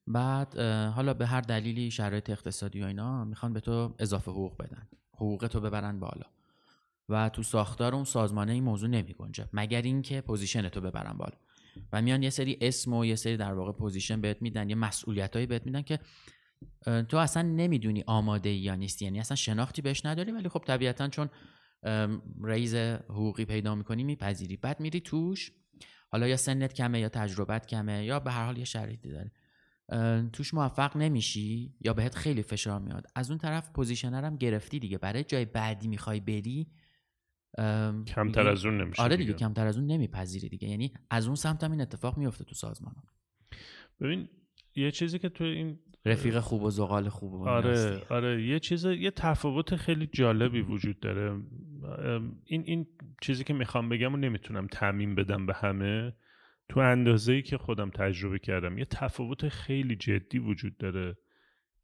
بعد 0.06 0.58
حالا 0.90 1.14
به 1.14 1.26
هر 1.26 1.40
دلیلی 1.40 1.90
شرایط 1.90 2.30
اقتصادی 2.30 2.82
و 2.82 2.86
اینا 2.86 3.24
می‌خوان 3.24 3.52
به 3.52 3.60
تو 3.60 3.94
اضافه 3.98 4.30
حقوق 4.30 4.56
بدن. 4.62 4.88
حقوق 5.14 5.46
تو 5.46 5.60
ببرن 5.60 6.00
بالا. 6.00 6.26
و 7.08 7.28
تو 7.28 7.42
ساختار 7.42 7.94
اون 7.94 8.04
سازمانه 8.04 8.52
این 8.52 8.64
موضوع 8.64 8.88
نمی 8.88 9.12
گنجه 9.12 9.48
مگر 9.52 9.82
اینکه 9.82 10.20
position 10.20 10.68
تو 10.68 10.80
ببرن 10.80 11.12
بالا. 11.12 11.36
و 11.92 12.02
میان 12.02 12.22
یه 12.22 12.30
سری 12.30 12.58
اسم 12.60 12.92
و 12.92 13.04
یه 13.04 13.16
سری 13.16 13.36
در 13.36 13.54
واقع 13.54 13.72
position 13.72 14.20
بهت 14.20 14.42
میدن 14.42 14.70
یه 14.70 14.74
مسئولیت 14.74 15.34
هایی 15.34 15.46
بهت 15.46 15.66
میدن 15.66 15.82
که 15.82 15.98
تو 17.08 17.16
اصلا 17.16 17.42
نمی‌دونی 17.42 18.04
آماده 18.06 18.50
یا 18.50 18.74
نیستی. 18.74 19.04
یعنی 19.04 19.20
اصلا 19.20 19.36
شناختی 19.36 19.82
بهش 19.82 20.06
نداری 20.06 20.32
ولی 20.32 20.48
خب 20.48 20.62
طبیعتا 20.66 21.08
چون 21.08 21.30
raise 22.44 22.74
حقوقی 22.74 23.44
پیدا 23.44 23.74
می‌کنی 23.74 24.04
میپذیری. 24.04 24.56
بعد 24.56 24.80
میری 24.80 25.00
توش. 25.00 25.52
حالا 26.12 26.28
یا 26.28 26.36
سنت 26.36 26.72
کمه 26.72 27.00
یا 27.00 27.08
تجربت 27.08 27.66
کمه 27.66 28.04
یا 28.04 28.20
به 28.20 28.32
هر 28.32 28.44
حال 28.44 28.58
یه 28.58 28.64
شرایطی 28.64 29.10
داره. 29.10 29.32
توش 30.32 30.54
موفق 30.54 30.96
نمیشی 30.96 31.74
یا 31.80 31.94
بهت 31.94 32.14
خیلی 32.14 32.42
فشار 32.42 32.80
میاد؟ 32.80 33.06
از 33.14 33.30
اون 33.30 33.38
طرف 33.38 33.70
position 33.70 34.13
رو 34.13 34.24
هم 34.24 34.36
گرفتی 34.36 34.78
دیگه. 34.78 34.98
برای 34.98 35.24
جای 35.24 35.44
بعدی 35.44 35.88
می‌خوای 35.88 36.20
بری 36.20 36.66
کمتر 38.06 38.48
از 38.48 38.66
اون 38.66 38.80
نمیشه 38.80 39.02
آره 39.02 39.16
دیگه, 39.16 39.32
کمتر 39.32 39.66
از 39.66 39.78
اون 39.78 39.86
نمیپذیری 39.86 40.48
دیگه. 40.48 40.68
یعنی 40.68 40.92
از 41.10 41.26
اون 41.26 41.36
سمت 41.36 41.64
هم 41.64 41.70
این 41.70 41.80
اتفاق 41.80 42.18
میفته 42.18 42.44
تو 42.44 42.54
سازمان 42.54 42.94
ببین 44.00 44.28
یه 44.76 44.90
چیزی 44.90 45.18
که 45.18 45.28
تو 45.28 45.44
این 45.44 45.78
رفیق 46.06 46.40
خوب 46.40 46.62
و 46.62 46.70
زغال 46.70 47.08
خوب 47.08 47.32
و 47.32 47.48
آره 47.48 48.02
آره 48.10 48.46
یه 48.46 48.60
چیز 48.60 48.84
یه 48.84 49.10
تفاوت 49.10 49.76
خیلی 49.76 50.06
جالبی 50.06 50.60
وجود 50.60 51.00
داره. 51.00 51.42
این 52.44 52.62
این 52.66 52.86
چیزی 53.20 53.44
که 53.44 53.54
می‌خوام 53.54 53.88
بگم 53.88 54.14
و 54.14 54.16
نمی‌تونم 54.16 54.66
تعمین 54.66 55.14
بدم 55.14 55.46
به 55.46 55.54
همه 55.54 56.12
تو 56.68 56.80
اندازه 56.80 57.32
ای 57.32 57.42
که 57.42 57.58
خودم 57.58 57.90
تجربه 57.90 58.38
کردم 58.38 58.78
یه 58.78 58.84
تفاوت 58.84 59.48
خیلی 59.48 59.96
جدی 59.96 60.38
وجود 60.38 60.76
داره. 60.76 61.16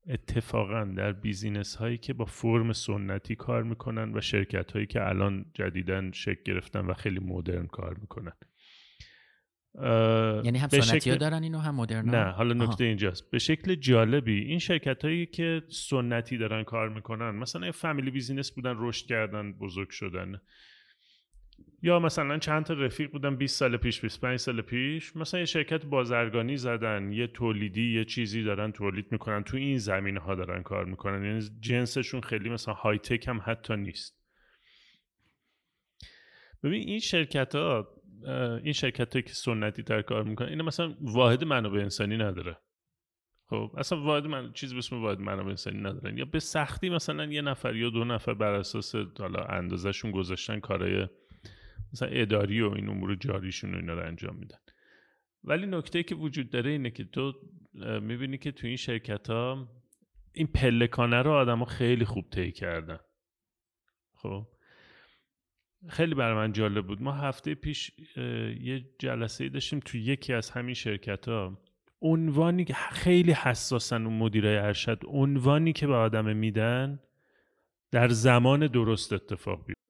اتفاقا 0.09 0.85
در 0.85 1.13
بیزینس 1.13 1.77
هایی 1.77 1.99
که 1.99 2.13
با 2.13 2.25
فرم 2.25 2.73
سنتی 2.73 3.37
کار 3.37 3.63
می‌کنن 3.63 4.17
و 4.17 4.21
شرکت 4.21 4.73
هایی 4.73 4.87
که 4.87 5.09
الان 5.09 5.45
جدیدن 5.55 6.13
شکل 6.13 6.43
گرفتن 6.45 6.81
و 6.81 6.95
خیلی 6.95 7.21
مدرن 7.21 7.67
کار 7.67 7.97
می‌کنن. 8.01 8.33
یعنی 10.45 10.59
هم 10.59 10.69
سنتی 10.69 11.11
ها 11.11 11.17
دارن 11.17 11.43
اینو 11.43 11.59
هم 11.59 11.75
مدرن 11.75 12.11
نه 12.11 12.31
حالا 12.31 12.65
نکته 12.65 12.85
اینجاست. 12.85 13.31
به 13.31 13.39
شکل 13.39 13.75
جالبی 13.75 14.41
این 14.41 14.59
شرکت 14.59 15.05
هایی 15.05 15.27
که 15.27 15.63
سنتی 15.69 16.39
دارن 16.39 16.65
کار 16.65 16.89
می‌کنن 16.89 17.31
مثلا 17.31 17.73
فامیلی 17.73 18.11
بیزینس 18.11 18.53
بودن 18.53 18.75
رشد 18.79 19.07
کردن 19.07 19.53
بزرگ 19.53 19.91
شدن. 19.91 20.41
یا 21.83 21.99
مثلا 21.99 22.39
چند 22.39 22.65
تا 22.65 22.75
رفیق 22.75 23.11
بودن 23.11 23.37
20 23.37 23.59
سال 23.59 23.77
پیش 23.77 24.01
25 24.01 24.39
سال 24.39 24.63
پیش 24.63 25.17
مثلا 25.17 25.41
یه 25.41 25.47
شرکت 25.47 25.85
بازرگانی 25.85 26.57
زدن 26.57 27.13
یه 27.13 27.27
تولیدی 27.27 27.95
یه 27.95 28.05
چیزی 28.05 28.43
دارن 28.43 28.73
تولید 28.73 29.13
می‌کنن 29.13 29.43
تو 29.43 29.57
این 29.57 29.79
زمینه 29.79 30.21
ها 30.21 30.35
دارن 30.35 30.63
کار 30.63 30.85
می‌کنن. 30.85 31.25
یعنی 31.25 31.41
جنسشون 31.61 32.21
خیلی 32.21 32.49
مثلا 32.49 32.75
های 32.75 32.99
تک 32.99 33.29
هم 33.29 33.41
حتی 33.45 33.77
نیست. 33.77 34.21
ببین 36.63 36.89
این 36.89 36.99
شرکت 36.99 37.55
ها 37.55 37.89
این 38.65 38.73
شرکت 38.73 39.13
هایی 39.13 39.23
که 39.23 39.33
سنتی 39.33 39.83
در 39.83 40.03
کار 40.03 40.25
می‌کنن 40.25 40.49
اینا 40.49 40.65
مثلا 40.65 40.95
واحد 41.01 41.45
منابع 41.45 41.81
انسانی 41.81 42.17
نداره. 42.17 42.57
خب 43.47 43.71
اصلا 43.77 44.03
واحد 44.03 44.27
من 44.27 44.53
چیزی 44.53 44.75
به 44.75 44.79
اسم 44.79 45.03
واحد 45.03 45.19
منابع 45.19 45.49
انسانی 45.49 45.79
ندارن. 45.79 46.19
یا 46.19 46.25
به 46.25 46.39
سختی 46.39 46.89
مثلا 46.89 47.25
یه 47.25 47.43
نفر 47.43 47.77
یا 47.77 47.91
دو 47.91 48.05
نفر 48.05 48.35
بر 48.35 48.53
اساس 48.53 48.95
حالا 49.19 49.45
اندازهشون 49.45 50.11
گذاشتن 50.11 50.61
کارهای 50.61 51.07
مثلا 51.93 52.09
اداری 52.09 52.61
و 52.61 52.71
این 52.71 52.89
امور 52.89 53.15
جاریشون 53.15 53.73
رو 53.73 53.79
اینا 53.79 53.95
رو 53.95 54.07
انجام 54.07 54.37
میدن. 54.37 54.59
ولی 55.45 55.67
نکته 55.67 56.03
که 56.03 56.15
وجود 56.15 56.51
داره 56.51 56.71
اینه 56.71 56.91
که 56.91 57.05
تو 57.05 57.33
می‌بینی 58.03 58.39
که 58.39 58.53
تو 58.53 58.67
این 58.67 58.77
شرکت 58.77 59.31
ها 59.31 59.69
این 60.33 60.47
پلکانه 60.47 61.23
رو 61.23 61.31
آدم 61.31 61.59
ها 61.59 61.65
خیلی 61.65 62.05
خوب 62.05 62.31
طی 62.31 62.53
کردن. 62.53 62.99
خب؟ 64.15 64.47
خیلی 65.89 66.15
برای 66.15 66.37
من 66.37 66.53
جالب 66.53 66.87
بود. 66.87 67.03
ما 67.03 67.13
هفته 67.13 67.55
پیش 67.55 67.91
یه 68.61 68.85
جلسه 68.99 69.49
داشتیم 69.49 69.81
تو 69.81 69.99
یکی 69.99 70.33
از 70.33 70.51
همین 70.51 70.75
شرکت 70.75 71.29
ها 71.29 71.59
عنوانی 72.03 72.65
که 72.65 72.75
خیلی 72.75 73.33
حساسن 73.33 74.07
اون 74.07 74.19
مدیرای 74.19 74.57
ارشد 74.57 75.03
عنوانی 75.07 75.73
که 75.73 75.87
به 75.87 75.95
آدم 75.95 76.37
میدن 76.37 77.01
در 77.91 78.09
زمان 78.09 78.67
درست 78.67 79.13
اتفاق 79.13 79.67
بیفته. 79.67 79.90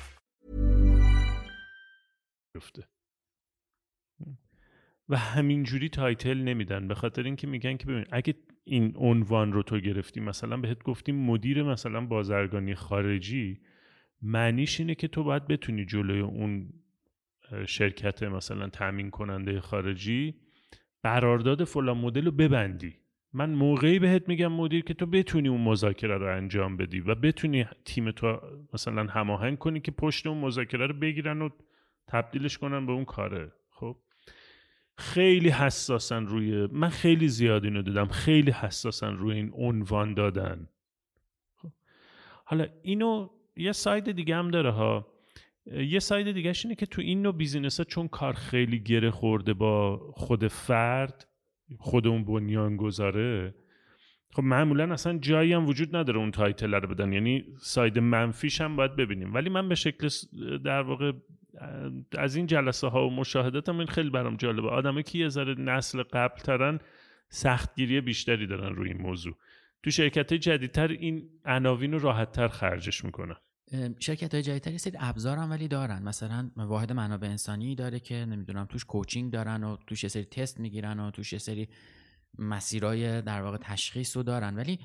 و 5.09 5.17
همینجوری 5.17 5.89
تایتل 5.89 6.37
نمیدن 6.37 6.87
به 6.87 6.95
خاطر 6.95 7.23
اینکه 7.23 7.47
میگن 7.47 7.77
که 7.77 7.85
ببین 7.85 8.05
اگه 8.11 8.35
این 8.63 8.93
عنوان 8.95 9.53
رو 9.53 9.63
تو 9.63 9.79
گرفتی 9.79 10.19
مثلا 10.19 10.57
بهت 10.57 10.83
گفتیم 10.83 11.15
مدیر 11.15 11.63
مثلا 11.63 12.05
بازرگانی 12.05 12.75
خارجی 12.75 13.59
معنیش 14.21 14.79
اینه 14.79 14.95
که 14.95 15.07
تو 15.07 15.23
باید 15.23 15.47
بتونی 15.47 15.85
جلوی 15.85 16.19
اون 16.19 16.73
شرکت 17.65 18.23
مثلا 18.23 18.69
تامین 18.69 19.09
کننده 19.09 19.61
خارجی 19.61 20.35
قرارداد 21.03 21.63
فلان 21.63 21.97
مدل 21.97 22.25
رو 22.25 22.31
ببندی. 22.31 22.95
من 23.33 23.49
موقعی 23.49 23.99
بهت 23.99 24.29
میگم 24.29 24.51
مدیر 24.51 24.83
که 24.83 24.93
تو 24.93 25.05
بتونی 25.05 25.47
اون 25.47 25.61
مذاکره 25.61 26.17
رو 26.17 26.37
انجام 26.37 26.77
بدی 26.77 26.99
و 26.99 27.15
بتونی 27.15 27.65
تیم 27.85 28.11
تو 28.11 28.39
مثلا 28.73 29.03
هماهنگ 29.03 29.57
کنی 29.57 29.79
که 29.79 29.91
پشت 29.91 30.27
اون 30.27 30.37
مذاکره 30.37 30.87
رو 30.87 30.93
بگیرن 30.93 31.41
و 31.41 31.49
تبدیلش 32.07 32.57
کنن 32.57 32.85
به 32.85 32.91
اون 32.91 33.05
کاره. 33.05 33.51
خب؟ 33.69 33.97
خیلی 34.97 35.49
حساسن 35.49 36.25
روی 36.25 36.67
من 36.71 36.89
خیلی 36.89 37.27
زیاد 37.27 37.63
اینو 37.63 37.81
دیدم. 37.81 38.07
خیلی 38.07 38.51
حساسن 38.51 39.13
روی 39.13 39.35
این 39.35 39.51
عنوان 39.53 40.13
دادن. 40.13 40.69
خب. 41.55 41.71
حالا 42.45 42.67
اینو 42.81 43.29
یه 43.55 43.71
side 43.71 44.11
دیگه 44.11 44.35
هم 44.35 44.51
داره 44.51 44.71
ها. 44.71 45.07
یه 45.65 45.99
side 45.99 46.31
دیگه 46.31 46.53
اینه 46.63 46.75
که 46.75 46.85
تو 46.85 47.01
این 47.01 47.21
نوع 47.21 47.33
business 47.33 47.79
ها 47.79 47.83
چون 47.83 48.07
کار 48.07 48.33
خیلی 48.33 48.79
گره 48.79 49.11
خورده 49.11 49.53
با 49.53 49.97
خود 50.13 50.47
فرد 50.47 51.27
خود 51.79 52.07
اون 52.07 52.25
بنیان 52.25 52.77
گذاره 52.77 53.55
خب 54.33 54.43
معمولا 54.43 54.93
اصلا 54.93 55.17
جایی 55.17 55.53
هم 55.53 55.67
وجود 55.67 55.95
نداره 55.95 56.19
اون 56.19 56.31
title 56.31 56.73
رو 56.73 56.87
بدن. 56.87 57.13
یعنی 57.13 57.45
side 57.59 57.99
منفیش 57.99 58.61
هم 58.61 58.75
باید 58.75 58.95
ببینیم. 58.95 59.33
ولی 59.33 59.49
من 59.49 59.69
به 59.69 59.75
شکل 59.75 60.09
در 60.65 60.81
واقع 60.81 61.11
از 62.17 62.35
این 62.35 62.45
جلسه 62.45 62.87
ها 62.87 63.07
و 63.07 63.11
مشاهداتم 63.11 63.77
این 63.77 63.87
خیلی 63.87 64.09
برام 64.09 64.35
جالبه. 64.35 64.69
آدمه 64.69 65.03
که 65.03 65.17
یه 65.17 65.29
ذره 65.29 65.55
نسل 65.59 66.03
قبل 66.03 66.41
ترن 66.41 66.79
سختگیری 67.29 68.01
بیشتری 68.01 68.47
دارن 68.47 68.75
روی 68.75 68.89
این 68.89 69.01
موضوع. 69.01 69.33
تو 69.83 69.91
شرکت 69.91 70.33
جدیدتر 70.33 70.87
این 70.87 71.29
عناوین 71.45 71.91
رو 71.91 71.99
راحتتر 71.99 72.47
خرجش 72.47 73.05
می‌کنن. 73.05 73.35
شرکت 73.99 74.33
های 74.33 74.43
جدیدتر 74.43 74.71
یه 74.71 74.77
سری 74.77 74.97
ابزار 74.99 75.37
هم 75.37 75.49
ولی 75.49 75.67
دارن. 75.67 76.03
مثلا 76.03 76.51
واحد 76.57 76.91
منابع 76.91 77.27
انسانی 77.27 77.75
داره 77.75 77.99
که 77.99 78.15
نمی‌دونم 78.15 78.65
توش 78.65 78.85
کوچینگ 78.85 79.33
دارن 79.33 79.63
و 79.63 79.77
توش 79.87 80.03
یه 80.03 80.09
سری 80.09 80.25
تست 80.25 80.59
می‌گیرن 80.59 80.99
و 80.99 81.11
توش 81.11 81.33
یه 81.33 81.39
سری 81.39 81.67
مسیرای 82.37 83.21
در 83.21 83.41
واقع 83.41 83.57
تشخیص 83.57 84.17
رو 84.17 84.23
دارن. 84.23 84.55
ولی 84.55 84.79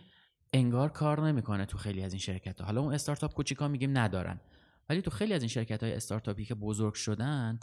انگار 0.52 0.88
کار 0.88 1.28
نمی‌کنه 1.28 1.66
تو 1.66 1.78
خیلی 1.78 2.02
از 2.02 2.12
این 2.12 2.20
شرکت 2.20 2.60
ها 2.60 2.66
حالا 2.66 2.80
اون 2.80 2.94
استارتاپ 2.94 3.34
کوچیکا 3.34 3.68
میگیم 3.68 3.98
ندارن. 3.98 4.40
ولی 4.88 5.02
تو 5.02 5.10
خیلی 5.10 5.34
از 5.34 5.42
این 5.42 5.48
شرکت 5.48 5.82
های 5.82 5.92
استارتاپی 5.92 6.44
که 6.44 6.54
بزرگ 6.54 6.94
شدن 6.94 7.58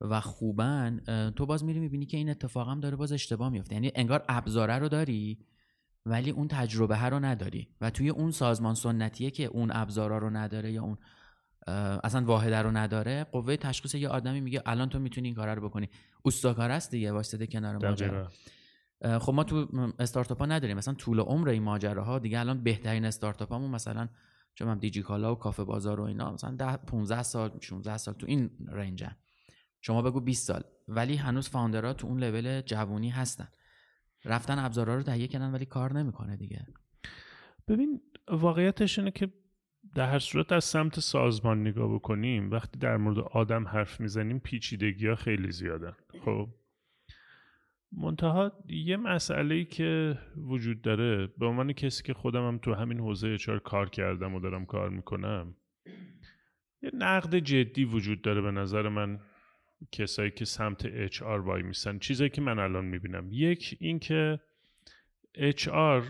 و 0.00 0.20
خوبن 0.20 1.00
تو 1.36 1.46
باز 1.46 1.64
میری 1.64 1.80
می‌بینی 1.80 2.06
که 2.06 2.16
این 2.16 2.30
اتفاق 2.30 2.68
هم 2.68 2.80
داره 2.80 2.96
باز 2.96 3.12
اشتباه 3.12 3.48
میفته 3.48 3.74
یعنی 3.74 3.92
انگار 3.94 4.24
ابزاره 4.28 4.78
رو 4.78 4.88
داری 4.88 5.38
ولی 6.06 6.30
اون 6.30 6.48
تجربه 6.48 7.02
رو 7.02 7.20
نداری. 7.20 7.68
و 7.80 7.90
توی 7.90 8.08
اون 8.08 8.30
سازمان 8.30 8.74
سنتیه 8.74 9.30
که 9.30 9.44
اون 9.44 9.70
ابزارا 9.72 10.18
رو 10.18 10.30
نداره 10.30 10.72
یا 10.72 10.82
اون 10.82 10.98
اصلا 12.04 12.24
واحده 12.24 12.62
رو 12.62 12.70
نداره 12.70 13.24
قوه 13.24 13.56
تشخیص 13.56 13.94
یه 13.94 14.08
آدمی 14.08 14.40
میگه 14.40 14.62
الان 14.66 14.88
تو 14.88 14.98
می‌تونی 14.98 15.28
این 15.28 15.34
کار 15.34 15.54
رو 15.54 15.68
بکنی. 15.68 15.88
اوستاکار 16.22 16.70
است 16.70 16.90
دیگه 16.90 17.12
واسطه 17.12 17.46
کنار 17.46 17.76
ماجرا. 17.76 18.30
خب 19.18 19.32
ما 19.32 19.44
تو 19.44 19.66
استارتاپ 19.98 20.38
ها 20.38 20.46
نداریم. 20.46 20.76
مثلا 20.76 20.94
طول 20.94 21.20
عمر 21.20 21.48
این 21.48 21.62
ماجراها 21.62 22.18
دیگه 22.18 22.40
الان 22.40 22.62
بهترین 22.62 23.04
استارتاپ 23.04 23.52
مثلا 23.54 24.08
چون 24.56 24.68
هم 24.68 24.78
دیجی 24.78 25.02
کالا 25.02 25.32
و 25.32 25.38
کافه 25.38 25.64
بازار 25.64 26.00
و 26.00 26.04
اینا 26.04 26.32
مثلا 26.32 26.56
10 26.56 26.76
15 26.76 27.22
سال 27.22 27.58
16 27.60 27.96
سال 27.96 28.14
تو 28.14 28.26
این 28.28 28.50
رنجن. 28.68 29.16
شما 29.80 30.02
بگو 30.02 30.20
20 30.20 30.46
سال. 30.46 30.62
ولی 30.88 31.16
هنوز 31.16 31.48
فاوندرها 31.48 31.92
تو 31.92 32.06
اون 32.06 32.24
لول 32.24 32.60
جوونی 32.60 33.10
هستن. 33.10 33.48
رفتن 34.24 34.58
ابزارها 34.58 34.94
رو 34.94 35.02
تهیه 35.02 35.26
کردن 35.26 35.52
ولی 35.52 35.66
کار 35.66 35.92
نمی‌کنه 35.92 36.36
دیگه. 36.36 36.66
ببین 37.68 38.00
واقعیتش 38.28 38.98
اینه 38.98 39.10
که 39.10 39.32
در 39.94 40.10
هر 40.10 40.18
صورت 40.18 40.52
از 40.52 40.64
سمت 40.64 41.00
سازمان 41.00 41.60
نگاه 41.60 41.94
بکنیم 41.94 42.50
وقتی 42.50 42.78
در 42.78 42.96
مورد 42.96 43.18
آدم 43.18 43.68
حرف 43.68 44.00
می‌زنیم 44.00 44.38
پیچیدگی 44.38 45.06
ها 45.06 45.14
خیلی 45.14 45.52
زیادن. 45.52 45.96
خب؟ 46.24 46.48
منتها 47.92 48.52
یه 48.68 48.96
مسئله 48.96 49.64
که 49.64 50.18
وجود 50.36 50.82
داره 50.82 51.26
به 51.26 51.46
عنوان 51.46 51.72
کسی 51.72 52.02
که 52.02 52.14
خودم 52.14 52.48
هم 52.48 52.58
تو 52.58 52.74
همین 52.74 53.00
حوزه 53.00 53.28
اچار 53.28 53.58
کار 53.58 53.90
کردم 53.90 54.34
و 54.34 54.40
دارم 54.40 54.66
کار 54.66 54.90
می‌کنم 54.90 55.54
یه 56.82 56.90
نقد 56.94 57.38
جدی 57.38 57.84
وجود 57.84 58.22
داره 58.22 58.40
به 58.40 58.50
نظر 58.50 58.88
من 58.88 59.20
کسایی 59.92 60.30
که 60.30 60.44
سمت 60.44 60.86
HR 60.86 61.40
وایمیسن. 61.40 61.98
چیزایی 61.98 62.30
که 62.30 62.40
من 62.40 62.58
الان 62.58 62.84
می‌بینم. 62.84 63.28
یک 63.30 63.76
اینکه 63.80 64.40
HR 65.34 66.02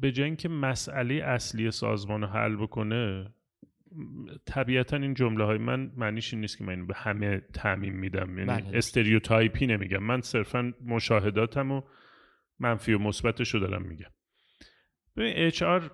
به 0.00 0.12
جای 0.12 0.24
اینکه 0.24 0.48
مسئله 0.48 1.14
اصلی 1.14 1.70
سازمان 1.70 2.20
رو 2.20 2.26
حل 2.26 2.56
بکنه 2.56 3.34
طبیعتا 4.46 4.96
این 4.96 5.14
جمله 5.14 5.44
های 5.44 5.58
من 5.58 5.92
معنیش 5.96 6.32
این 6.32 6.40
نیست 6.40 6.58
که 6.58 6.64
من 6.64 6.86
به 6.86 6.94
همه 6.94 7.40
تعمیم 7.54 7.94
میدم 7.94 8.38
یعنی 8.38 8.62
بله. 8.62 8.78
stereotype 8.78 9.58
ی 9.58 9.66
نمیگم 9.66 10.02
من 10.02 10.20
صرفا 10.20 10.72
مشاهداتم 10.84 11.70
و 11.70 11.82
منفی 12.58 12.92
و 12.92 12.98
مثبتش 12.98 13.54
رو 13.54 13.60
دارم 13.60 13.82
میگم 13.82 14.10
ببین 15.16 15.32
اچ 15.36 15.62
آر 15.62 15.90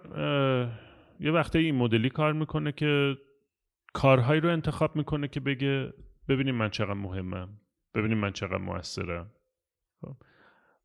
یه 1.21 1.31
وقته 1.31 1.59
این 1.59 1.75
مدلی 1.75 2.11
کار 2.11 2.33
می‌کنه 2.33 2.73
که 2.73 3.17
کارهایی 3.93 4.41
رو 4.41 4.49
انتخاب 4.49 4.97
می‌کنه 4.97 5.29
که 5.29 5.41
بگه 5.41 5.93
ببینیم 6.29 6.55
من 6.55 6.71
چقدر 6.71 6.93
مهمم 6.93 7.61
ببینیم 7.95 8.19
من 8.19 8.33
چقدر 8.33 8.57
موثرم 8.57 9.31
خب. 10.01 10.17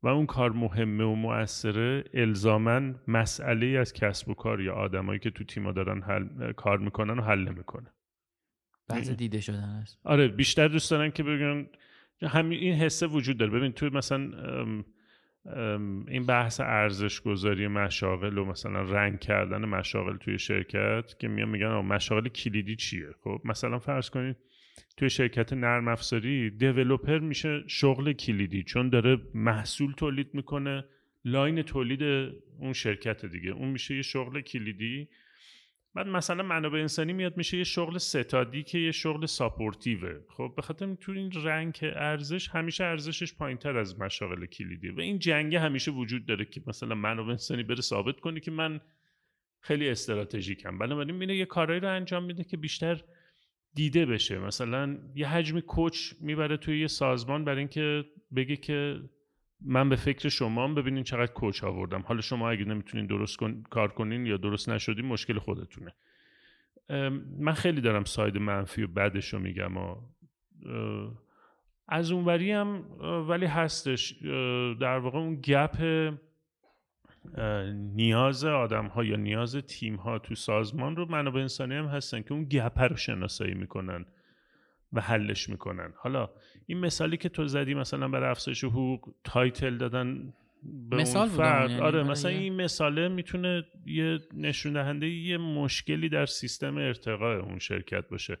و 0.02 0.08
اون 0.08 0.26
کار 0.26 0.52
مهمه 0.52 1.04
و 1.04 1.14
مؤثره 1.14 2.04
الزاما 2.14 2.94
مسئله 3.08 3.66
از 3.66 3.92
کسب 3.92 4.28
و 4.28 4.34
کار 4.34 4.60
یا 4.60 4.74
آدمایی 4.74 5.18
که 5.18 5.30
تو 5.30 5.44
تیما 5.44 5.72
دارن 5.72 6.02
حل، 6.02 6.52
کار 6.52 6.78
می‌کنن 6.78 7.18
و 7.18 7.22
حل 7.22 7.48
نمی‌کنه. 7.48 7.92
بعض 8.88 9.10
دیده 9.10 9.40
شدن 9.40 9.80
است. 9.82 10.00
آره 10.04 10.28
بیشتر 10.28 10.68
دوست 10.68 10.90
دارن 10.90 11.10
که 11.10 11.22
بگن 11.22 11.66
همین 12.22 12.58
این 12.58 12.74
حسه 12.74 13.06
وجود 13.06 13.38
داره. 13.38 13.50
ببین 13.50 13.72
تو 13.72 13.86
مثلا 13.86 14.30
این 16.08 16.26
بحث 16.26 16.60
ارزش 16.60 17.20
گذاری 17.20 17.66
مشاغل 17.66 18.38
و 18.38 18.44
مثلا 18.44 18.82
rank 18.82 19.18
کردن 19.18 19.64
مشاغل 19.64 20.16
توی 20.16 20.38
شرکت 20.38 21.18
که 21.18 21.28
میان 21.28 21.48
میگن 21.48 21.68
مشاغل 21.68 22.28
کلیدی 22.28 22.76
چیه؟ 22.76 23.08
خب 23.24 23.40
مثلا 23.44 23.78
فرض 23.78 24.10
کنید 24.10 24.36
توی 24.96 25.10
شرکت 25.10 25.52
نرم 25.52 25.88
افزاری 25.88 26.50
developer 26.50 27.18
میشه 27.18 27.64
شغل 27.66 28.12
کلیدی 28.12 28.62
چون 28.62 28.88
داره 28.88 29.18
محصول 29.34 29.92
تولید 29.92 30.34
می‌کنه 30.34 30.84
line 31.24 31.62
تولید 31.62 32.02
اون 32.58 32.72
شرکت 32.72 33.26
دیگه. 33.26 33.50
اون 33.50 33.68
میشه 33.68 33.96
یه 33.96 34.02
شغل 34.02 34.40
کلیدی. 34.40 35.08
بعد 35.94 36.06
مثلا 36.06 36.42
منابع 36.42 36.78
انسانی 36.78 37.12
میاد 37.12 37.36
میشه 37.36 37.56
یه 37.56 37.64
شغل 37.64 37.98
ستادی 37.98 38.62
که 38.62 38.78
یه 38.78 38.92
شغل 38.92 39.26
supportive 39.26 40.04
ه. 40.04 40.20
خب 40.28 40.52
به 40.56 40.62
خاطر 40.62 40.94
تو 40.94 41.12
این 41.12 41.32
rank 41.44 41.78
ارزش 41.82 42.48
همیشه 42.48 42.84
ارزشش 42.84 43.34
پایینتر 43.34 43.76
از 43.76 44.00
مشاغل 44.00 44.46
کلیدی 44.46 44.88
و 44.88 45.00
این 45.00 45.18
جنگ 45.18 45.54
همیشه 45.54 45.90
وجود 45.90 46.26
داره 46.26 46.44
که 46.44 46.62
مثلا 46.66 46.94
منابع 46.94 47.30
انسانی 47.30 47.62
بره 47.62 47.80
ثابت 47.80 48.20
کنه 48.20 48.40
که 48.40 48.50
من 48.50 48.80
خیلی 49.60 49.88
استراتژیکم. 49.88 50.78
بنابراین 50.78 51.14
میره 51.14 51.36
یه 51.36 51.44
کارایی 51.44 51.80
رو 51.80 51.94
انجام 51.94 52.24
میده 52.24 52.44
که 52.44 52.56
بیشتر 52.56 53.02
دیده 53.74 54.06
بشه. 54.06 54.38
مثلا 54.38 54.98
یه 55.14 55.28
حجمی 55.28 55.62
کوچ 55.62 56.12
می‌بره 56.20 56.56
توی 56.56 56.80
یه 56.80 56.86
سازمان 56.86 57.44
برای 57.44 57.58
اینکه 57.58 58.04
بگه 58.36 58.56
که 58.56 59.00
من 59.60 59.88
به 59.88 59.96
فکر 59.96 60.28
شما 60.28 60.68
ببینین 60.74 61.04
چقدر 61.04 61.32
کوچ 61.32 61.64
آوردم. 61.64 62.00
حالا 62.00 62.20
شما 62.20 62.50
اگه 62.50 62.64
نمی‌تونین 62.64 63.06
درست 63.06 63.36
کار 63.70 63.88
کنین 63.88 64.26
یا 64.26 64.36
درست 64.36 64.68
نشدین 64.68 65.06
مشکل 65.06 65.38
خودتونه. 65.38 65.94
من 67.38 67.52
خیلی 67.52 67.80
دارم 67.80 68.04
ساید 68.04 68.36
منفی 68.36 68.82
و 68.82 68.86
بدش 68.86 69.34
رو 69.34 69.38
میگم 69.38 69.76
و 69.76 69.96
از 71.88 72.12
اونوری 72.12 72.52
هم 72.52 72.84
ولی 73.28 73.46
هستش. 73.46 74.12
در 74.80 74.98
واقع 74.98 75.18
اون 75.18 75.40
gap 75.44 75.76
نیاز 77.74 78.44
آدم 78.44 78.86
ها 78.86 79.04
یا 79.04 79.16
نیاز 79.16 79.56
تیم 79.56 79.96
ها 79.96 80.18
تو 80.18 80.34
سازمان 80.34 80.96
رو 80.96 81.10
منابع 81.10 81.40
انسانی 81.40 81.74
هم 81.74 81.86
هستن 81.86 82.22
که 82.22 82.32
اون 82.32 82.44
gap 82.44 82.78
رو 82.78 82.96
شناسایی 82.96 83.54
می‌کنن 83.54 84.04
و 84.92 85.00
حلش 85.00 85.48
می‌کنن. 85.48 85.92
حالا 85.96 86.30
این 86.66 86.78
مثالی 86.80 87.16
که 87.16 87.28
تو 87.28 87.46
زدی 87.46 87.74
مثلا 87.74 88.08
برای 88.08 88.30
افزایش 88.30 88.64
حقوق 88.64 89.14
title 89.24 89.76
دادن 89.76 90.34
به 90.90 90.96
مثال 90.96 91.28
اون 91.28 91.36
فرد. 91.36 91.70
یعنی؟ 91.70 91.82
آره 91.82 92.02
مثلا 92.02 92.30
این 92.30 92.62
مثاله 92.62 93.08
می‌تونه 93.08 93.64
یه 93.86 94.18
نشون 94.34 94.72
دهنده 94.72 95.08
یه 95.08 95.38
مشکلی 95.38 96.08
در 96.08 96.26
سیستم 96.26 96.76
ارتقاء 96.76 97.40
اون 97.40 97.58
شرکت 97.58 98.08
باشه. 98.08 98.38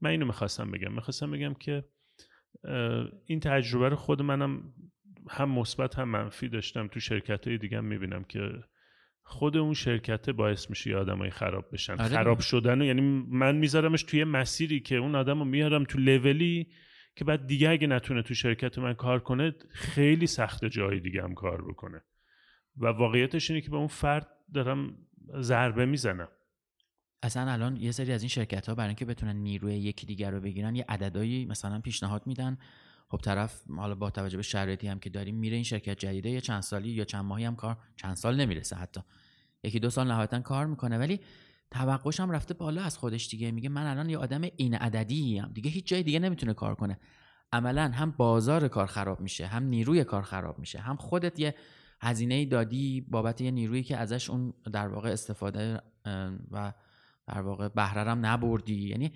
من 0.00 0.10
اینو 0.10 0.26
می‌خواستم 0.26 0.70
بگم. 0.70 0.92
می‌خواستم 0.92 1.30
بگم 1.30 1.54
که 1.54 1.84
این 3.26 3.40
تجربه 3.40 3.88
رو 3.88 3.96
خود 3.96 4.22
منم 4.22 4.62
هم 5.30 5.50
مثبت 5.50 5.98
هم 5.98 6.08
منفی 6.08 6.48
داشتم. 6.48 6.88
تو 6.88 7.00
شرکت 7.00 7.48
های 7.48 7.58
دیگه 7.58 7.80
می‌بینم 7.80 8.24
که 8.24 8.40
خود 9.22 9.56
اون 9.56 9.74
شرکت 9.74 10.30
باعث 10.30 10.70
میشه 10.70 10.96
آدمای 10.96 11.30
خراب 11.30 11.64
بشن. 11.72 11.92
آره 11.92 12.08
خراب 12.08 12.40
شدن 12.40 12.82
یعنی 12.82 13.00
من 13.28 13.56
میذارمش 13.56 14.02
توی 14.02 14.24
مسیری 14.24 14.80
که 14.80 14.96
اون 14.96 15.14
آدم 15.14 15.38
رو 15.38 15.44
میارم 15.44 15.84
تو 15.84 15.98
لولی 15.98 16.68
که 17.16 17.24
بعد 17.24 17.46
دیگه 17.46 17.70
اگه 17.70 17.86
نتونه 17.86 18.22
تو 18.22 18.34
شرکت 18.34 18.78
من 18.78 18.94
کار 18.94 19.20
کنه 19.20 19.54
خیلی 19.70 20.26
سخت 20.26 20.64
جای 20.64 21.00
دیگه 21.00 21.22
هم 21.22 21.34
کار 21.34 21.68
بکنه. 21.68 22.02
و 22.76 22.86
واقعیتش 22.86 23.50
اینه 23.50 23.62
که 23.62 23.70
به 23.70 23.76
اون 23.76 23.86
فرد 23.86 24.28
دارم 24.54 24.96
ضربه 25.40 25.86
می‌زنم. 25.86 26.28
اصلا 27.22 27.52
الان 27.52 27.76
یه 27.76 27.92
سری 27.92 28.12
از 28.12 28.22
این 28.22 28.28
شرکت 28.28 28.68
ها 28.68 28.74
برای 28.74 28.88
اینکه 28.88 29.04
بتونن 29.04 29.36
نیروی 29.36 29.74
یکی 29.74 30.06
دیگر 30.06 30.30
رو 30.30 30.40
بگیرن 30.40 30.76
یه 30.76 30.84
عددایی 30.88 31.46
مثلا 31.46 31.80
پیشنهاد 31.80 32.26
میدن. 32.26 32.58
خب 33.10 33.18
طرف 33.18 33.62
حالا 33.76 33.94
با 33.94 34.10
توجه 34.10 34.36
به 34.36 34.42
شرایطی 34.42 34.88
هم 34.88 34.98
که 34.98 35.10
داریم 35.10 35.34
میره 35.34 35.54
این 35.54 35.64
شرکت 35.64 35.98
جدیده 35.98 36.30
یه 36.30 36.40
چند 36.40 36.62
سالی 36.62 36.88
یا 36.88 37.04
چند 37.04 37.24
ماهی 37.24 37.44
هم 37.44 37.56
کار 37.56 37.76
چند 37.96 38.16
سال 38.16 38.40
نمی‌رسه 38.40 38.76
حتی. 38.76 39.00
یکی 39.62 39.80
دو 39.80 39.90
سال 39.90 40.08
نهایتا 40.08 40.40
کار 40.40 40.66
می‌کنه 40.66 40.98
ولی 40.98 41.20
توقعش 41.70 42.20
هم 42.20 42.30
رفته 42.30 42.54
بالا 42.54 42.82
از 42.82 42.98
خودش 42.98 43.28
دیگه. 43.28 43.50
میگه 43.50 43.68
من 43.68 43.86
الان 43.86 44.10
یه 44.10 44.18
آدم 44.18 44.42
این 44.56 44.74
عددی 44.74 45.38
هم 45.38 45.50
دیگه 45.52 45.70
هیچ 45.70 45.86
جای 45.86 46.02
دیگه 46.02 46.18
نمی‌تونه 46.18 46.54
کار 46.54 46.74
کنه. 46.74 46.98
عملا 47.52 47.90
هم 47.94 48.10
بازار 48.10 48.68
کار 48.68 48.86
خراب 48.86 49.20
میشه 49.20 49.46
هم 49.46 49.62
نیروی 49.62 50.04
کار 50.04 50.22
خراب 50.22 50.58
میشه 50.58 50.78
هم 50.78 50.96
خودت 50.96 51.40
یه 51.40 51.54
هزینه 52.00 52.44
دادی 52.44 53.00
بابت 53.00 53.40
یه 53.40 53.50
نیرویی 53.50 53.82
که 53.82 53.96
ازش 53.96 54.30
اون 54.30 54.54
در 54.72 54.88
واقع 54.88 55.10
استفاده 55.10 55.80
و 56.50 56.72
در 57.26 57.40
واقع 57.40 57.68
بهره 57.68 58.14
نبردی. 58.14 58.88
یعنی 58.88 59.12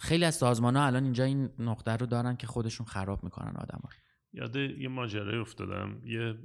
خیلی 0.00 0.24
از 0.24 0.34
سازمان 0.34 0.76
ها 0.76 0.86
الان 0.86 1.04
اینجا 1.04 1.24
این 1.24 1.50
نقطه 1.58 1.96
رو 1.96 2.06
دارن 2.06 2.36
که 2.36 2.46
خودشون 2.46 2.86
خراب 2.86 3.24
می‌کنن 3.24 3.56
آدم 3.56 3.80
ها. 3.82 3.90
یاد 4.32 4.56
یه 4.56 4.88
ماجرای 4.88 5.38
افتادم. 5.38 6.02
یه 6.04 6.38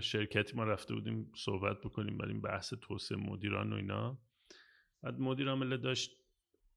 شرکتی 0.00 0.56
ما 0.56 0.64
رفته 0.64 0.94
بودیم 0.94 1.32
صحبت 1.36 1.80
بکنیم 1.80 2.18
برای 2.18 2.32
این 2.32 2.40
بحث 2.40 2.74
توسعه 2.82 3.18
مدیران 3.18 3.72
و 3.72 3.76
اینا. 3.76 4.18
بعد 5.02 5.14
مدیر 5.20 5.48
عامل 5.48 5.76
داشت 5.76 6.10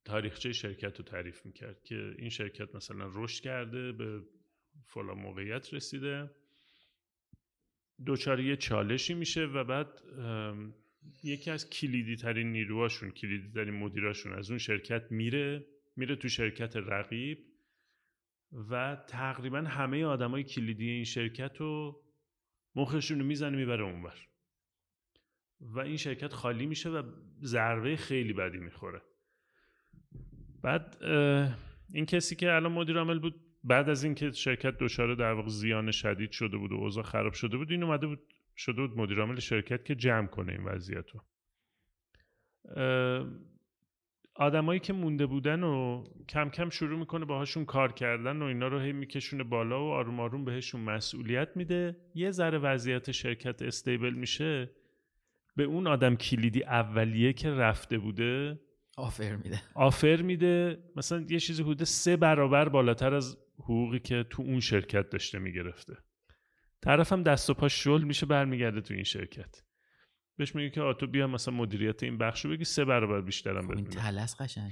تاریخچه 0.06 0.54
شرکت 0.54 0.98
رو 0.98 1.06
تعریف 1.06 1.46
می‌کرد 1.46 1.84
که 1.84 2.16
این 2.18 2.30
شرکت 2.30 2.76
مثلا 2.76 3.10
رشد 3.14 3.44
کرده 3.44 3.92
به 3.92 4.22
فلان 4.86 5.18
موقعیت 5.18 5.74
رسیده. 5.74 6.32
دوچار 8.06 8.40
یه 8.40 8.56
چالشی 8.56 9.14
میشه 9.14 9.42
و 9.46 9.64
بعد 9.64 10.02
یکی 11.24 11.52
از 11.52 11.70
کلیدی 11.70 12.16
ترین 12.16 12.52
نیروهاشون 12.52 13.12
کلیدی 13.12 13.52
ترین 13.52 13.74
مدیراشون 13.74 14.34
از 14.34 14.50
اون 14.50 14.60
شرکت 14.60 15.12
میره. 15.12 15.66
میره 15.96 16.16
تو 16.16 16.30
شرکت 16.30 16.76
رقیب 16.76 17.38
و 18.70 18.98
تقریبا 19.08 19.62
همه 19.62 20.06
آدمای 20.06 20.44
کلیدی 20.44 20.90
این 20.90 21.04
شرکت 21.04 21.58
رو 21.58 22.04
مخشون 22.76 23.20
رو 23.20 23.26
می‌زنه 23.26 23.58
می‌بره 23.58 23.84
اونور. 23.84 24.28
و 25.62 25.80
این 25.80 25.98
شرکت 25.98 26.34
خالی 26.34 26.66
میشه 26.66 26.90
و 26.90 27.12
ضربه 27.42 27.96
خیلی 27.96 28.34
بدی 28.34 28.58
می‌خوره. 28.58 29.02
بعد 30.64 31.04
این 31.94 32.06
کسی 32.06 32.36
که 32.36 32.54
الان 32.54 32.72
مدیر 32.72 32.98
عامل 32.98 33.20
بود 33.20 33.36
بعد 33.64 33.90
از 33.90 34.04
اینکه 34.04 34.32
شرکت 34.32 34.78
دچار 34.78 35.16
در 35.16 35.32
واقع 35.34 35.50
زیان 35.50 35.92
شدید 35.92 36.32
شده 36.32 36.58
بود 36.58 36.72
و 36.72 36.76
اوضاع 36.76 37.04
خراب 37.04 37.34
شده 37.34 37.58
بود 37.58 37.72
این 37.72 37.84
اومده 37.84 38.08
بود 38.08 38.34
شده 38.56 38.82
بود 38.88 38.98
مدیر 38.98 39.20
عامل 39.20 39.40
شرکت 39.40 39.86
که 39.86 39.96
جمع 39.96 40.28
کنه 40.28 40.52
این 40.52 40.64
وضعیت 40.64 41.06
رو. 41.10 41.22
آدمایی 44.36 44.80
که 44.80 44.94
مونده 44.94 45.26
بودن 45.26 45.64
و 45.64 46.04
کم 46.30 46.50
کم 46.50 46.70
شروع 46.70 47.00
می‌کنه 47.00 47.26
باهاشون 47.26 47.66
کار 47.66 47.92
کردن 47.92 48.42
و 48.42 48.46
اینا 48.46 48.68
رو 48.68 48.80
هی 48.80 48.92
میکشونه 48.92 49.44
بالا 49.44 49.86
و 49.86 49.92
آروم 49.92 50.20
آروم 50.20 50.46
بهشون 50.46 50.82
مسئولیت 50.82 51.50
میده. 51.56 51.98
یه 52.16 52.32
ذره 52.32 52.58
وضعیت 52.58 53.12
شرکت 53.12 53.62
استیبل 53.62 54.14
میشه. 54.14 54.70
به 55.56 55.64
اون 55.64 55.88
آدم 55.88 56.16
کلیدی 56.16 56.64
اولیه 56.64 57.34
که 57.34 57.50
رفته 57.50 57.98
بوده 57.98 58.60
آفر 58.98 59.36
میده. 59.36 59.62
آفر 59.76 60.22
میده. 60.22 60.84
مثلا 60.96 61.26
یه 61.30 61.40
چیزی 61.40 61.64
حدود 61.64 61.84
سه 61.84 62.18
برابر 62.18 62.70
بالاتر 62.70 63.14
از 63.14 63.38
حقوقی 63.58 64.00
که 64.00 64.26
تو 64.30 64.42
اون 64.42 64.60
شرکت 64.60 65.10
داشته 65.10 65.40
می‌گرفته. 65.40 65.98
طرفم 66.82 67.24
دست 67.24 67.50
و 67.50 67.54
پا 67.54 67.68
شل 67.68 68.04
میشه 68.04 68.26
برمیگرده 68.26 68.82
تو 68.82 68.94
این 68.94 69.04
شرکت. 69.04 69.64
بهش 70.38 70.56
میگه 70.56 70.70
که 70.70 70.82
آتو 70.82 71.08
بیا 71.08 71.28
مثلا 71.28 71.54
مدیریت 71.54 72.04
این 72.04 72.18
بخشو 72.18 72.50
بگی 72.50 72.64
سه 72.64 72.86
برابر 72.86 73.22
بیشترم 73.22 73.68
خب 73.68 73.72
این 73.72 73.86
تلس 73.86 74.42
قشنگ. 74.42 74.72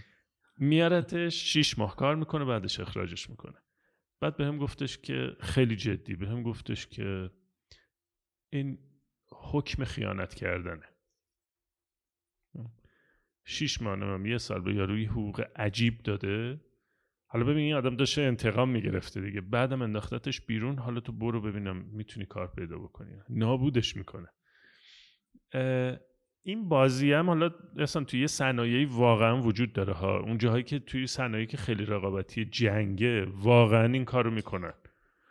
میارتش 0.58 1.54
شیش 1.54 1.80
ماه 1.80 1.95
کار 1.95 2.15
می‌کنه 2.15 2.45
بعدش 2.45 2.80
اخراجش 2.80 3.30
می‌کنه. 3.30 3.58
بعد 4.21 4.38
به 4.38 4.45
هم 4.45 4.58
گفتش 4.58 4.97
که 4.97 5.36
خیلی 5.39 5.76
جدی 5.76 6.15
به 6.15 6.28
هم 6.28 6.43
گفتش 6.43 6.88
که 6.88 7.32
این 8.50 8.78
حکم 9.32 9.84
خیانت 9.84 10.34
کردنه. 10.34 10.86
شیش 13.45 13.82
ماه 13.82 14.28
یه 14.28 14.38
سال 14.38 14.62
به 14.62 14.76
یاروی 14.76 15.06
حقوق 15.06 15.45
عجیب 15.56 16.04
داده. 16.04 16.62
حالا 17.26 17.45
ببین 17.45 17.58
این 17.58 17.74
آدم 17.74 17.95
داشته 17.95 18.21
انتقام 18.21 18.69
می‌گرفته 18.69 19.21
دیگه. 19.21 19.41
بعدم 19.41 19.82
انداختتش 19.82 20.41
بیرون. 20.41 20.78
حالا 20.78 21.00
تو 21.00 21.12
برو 21.12 21.41
ببینم 21.41 21.78
می‌تونی 21.78 22.26
کار 22.26 22.47
پیدا 22.47 22.78
بکنی 22.78 23.12
نابودش 23.30 23.95
می‌کنه. 23.95 24.28
این 26.44 26.70
بازی 26.70 27.14
هم 27.14 27.28
حالا 27.28 27.50
اصلا 27.78 28.04
توی 28.04 28.28
صنایعی 28.28 28.86
واقعا 28.86 29.42
وجود 29.42 29.74
داره 29.74 29.94
ها. 29.94 30.20
اون 30.20 30.38
جاهایی 30.38 30.64
که 30.64 30.80
توی 30.80 31.08
صنایعی 31.08 31.48
که 31.48 31.58
خیلی 31.58 31.86
رقابتی 31.86 32.46
جنگه 32.46 33.26
واقعا 33.26 33.86
این 33.86 34.06
کارو 34.06 34.32
می‌کنن. 34.32 34.74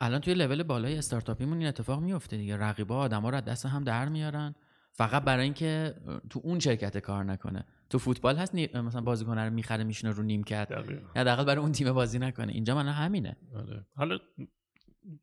الان 0.00 0.20
توی 0.20 0.34
لول 0.34 0.62
بالای 0.62 0.98
استارتاپیمون 0.98 1.58
این 1.58 1.66
اتفاق 1.66 2.00
میفته 2.00 2.36
دیگه. 2.36 2.56
رقیبا 2.56 2.96
آدما 2.96 3.30
رو 3.30 3.40
دست 3.40 3.66
هم 3.66 3.84
در 3.84 4.08
میارن. 4.08 4.54
فقط 4.92 5.24
برای 5.24 5.44
اینکه 5.44 5.94
تو 6.30 6.40
اون 6.44 6.58
شرکت 6.58 6.98
کار 6.98 7.24
نکنه. 7.24 7.64
تو 7.90 7.98
فوتبال 7.98 8.36
هست 8.36 8.54
مثلا 8.54 9.00
بازیکن 9.00 9.38
رو 9.38 9.52
می‌خره 9.52 9.84
میشینه 9.84 10.12
رو 10.12 10.22
نیمکت. 10.22 10.68
یا 11.16 11.24
دقیقا 11.24 11.44
برای 11.44 11.62
اون 11.62 11.72
تیم 11.72 11.92
بازی 11.92 12.18
نکنه. 12.18 12.52
اینجا 12.52 12.74
من 12.74 12.88
همینه. 12.88 13.36
آره. 13.56 13.86
حالا 13.94 14.18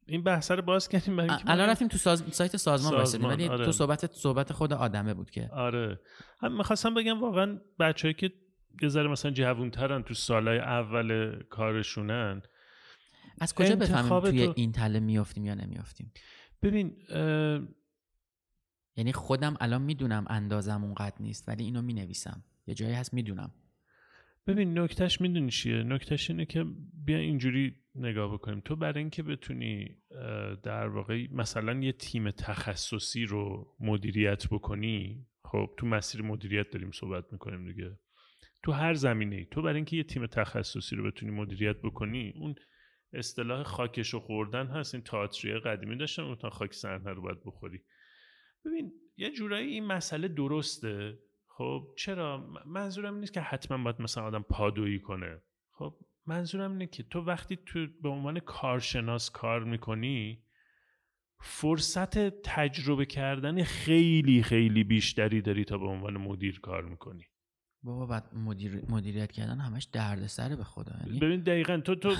این 0.07 0.23
بحث 0.23 0.51
رو 0.51 0.61
باز 0.61 0.89
کردیم 0.89 1.15
برای 1.15 1.29
الان 1.47 1.69
رفتیم 1.69 1.87
تو 1.87 1.97
ساز... 1.97 2.23
سایت 2.31 2.57
سازمان, 2.57 3.05
سازمان 3.05 3.33
ولی 3.33 3.47
آره. 3.47 3.65
تو 3.65 3.71
صحبت 3.71 4.11
صحبت 4.13 4.53
خود 4.53 4.73
آدمه 4.73 5.13
بود 5.13 5.29
که. 5.29 5.49
آره. 5.53 5.99
هم 6.39 6.57
می‌خواستم 6.57 6.93
بگم 6.93 7.21
واقعا 7.21 7.59
بچه‌ای 7.79 8.13
که 8.13 8.33
یه 8.81 8.89
ذره 8.89 9.07
مثلا 9.07 9.31
جوونترن 9.31 10.03
تو 10.03 10.13
سالهای 10.13 10.59
اول 10.59 11.39
کارشونن 11.49 12.41
از 13.41 13.55
کجا 13.55 13.75
بفهمیم 13.75 14.19
توی 14.19 14.53
این 14.55 14.71
تله 14.71 14.99
میافتیم 14.99 15.45
یا 15.45 15.53
نمیافتیم؟ 15.53 16.11
ببین 16.61 16.97
یعنی 18.95 19.13
خودم 19.13 19.57
الان 19.59 19.81
می‌دونم 19.81 20.25
اندازم 20.29 20.83
اونقدر 20.83 21.15
نیست 21.19 21.49
ولی 21.49 21.63
اینو 21.63 21.81
می‌نویسم. 21.81 22.43
یه 22.67 22.73
جایی 22.73 22.93
هست 22.93 23.13
می‌دونم. 23.13 23.51
ببین 24.47 24.79
نکتهش 24.79 25.21
می‌دونی 25.21 25.51
چیه؟ 25.51 25.83
نکتهش 25.83 26.29
اینه 26.29 26.45
که 26.45 26.65
بیا 27.05 27.17
اینجوری 27.17 27.75
نگاه 27.97 28.33
بکنیم. 28.33 28.59
تو 28.59 28.75
برای 28.75 28.99
اینکه 28.99 29.23
بتونی 29.23 29.97
در 30.63 30.87
واقع 30.87 31.27
مثلا 31.31 31.73
یه 31.73 31.91
تیم 31.91 32.31
تخصصی 32.31 33.25
رو 33.25 33.75
مدیریت 33.79 34.47
بکنی 34.47 35.27
خب 35.43 35.69
تو 35.77 35.87
مسیر 35.87 36.21
مدیریت 36.21 36.69
داریم 36.69 36.91
صحبت 36.91 37.25
می‌کنیم 37.31 37.65
دیگه. 37.65 37.99
تو 38.63 38.71
هر 38.71 38.93
زمینه 38.93 39.35
ای 39.35 39.45
تو 39.45 39.61
برای 39.61 39.75
اینکه 39.75 39.95
یه 39.95 40.03
تیم 40.03 40.25
تخصصی 40.25 40.95
رو 40.95 41.11
بتونی 41.11 41.31
مدیریت 41.31 41.77
بکنی 41.81 42.33
اون 42.35 42.55
اصطلاح 43.13 43.63
خاکش 43.63 44.13
و 44.13 44.19
خوردن 44.19 44.67
هست. 44.67 44.95
این 44.95 45.03
تئاتری 45.03 45.59
قدیمی 45.59 45.97
داشتن 45.97 46.21
اون 46.23 46.49
خاک 46.49 46.73
صحنه 46.73 47.11
رو 47.11 47.21
باید 47.21 47.43
بخوری. 47.45 47.81
ببین 48.65 48.91
یه 49.17 49.31
جورایی 49.31 49.67
این 49.67 49.85
مسئله 49.85 50.27
درسته. 50.27 51.19
خب 51.47 51.93
چرا؟ 51.97 52.49
منظورم 52.65 53.17
نیست 53.17 53.33
که 53.33 53.41
حتما 53.41 53.83
باید 53.83 54.01
مثلا 54.01 54.23
آدم 54.23 54.41
پادویی 54.41 54.99
کنه. 54.99 55.41
خب 55.71 55.95
منظورم 56.27 56.71
اینه 56.71 56.87
که 56.87 57.03
تو 57.03 57.21
وقتی 57.21 57.57
تو 57.65 57.87
به 58.03 58.09
عنوان 58.09 58.39
کارشناس 58.39 59.29
کار 59.29 59.63
می‌کنی 59.63 60.43
فرصت 61.41 62.17
تجربه 62.29 63.05
کردن 63.05 63.63
خیلی 63.63 64.43
خیلی 64.43 64.83
بیشتری 64.83 65.41
داری 65.41 65.65
تا 65.65 65.77
به 65.77 65.87
عنوان 65.87 66.17
مدیر 66.17 66.59
کار 66.59 66.85
می‌کنی. 66.85 67.23
بابا 67.83 68.05
بعد 68.05 68.35
مدیر... 68.35 68.81
مدیریت 68.89 69.31
کردن 69.31 69.59
همش 69.59 69.83
دردسره 69.83 70.55
به 70.55 70.63
خدا 70.63 70.91
یعنی؟ 71.05 71.19
ببین 71.19 71.39
دقیقا 71.39 71.77
تو 71.77 71.95
تو 71.95 72.15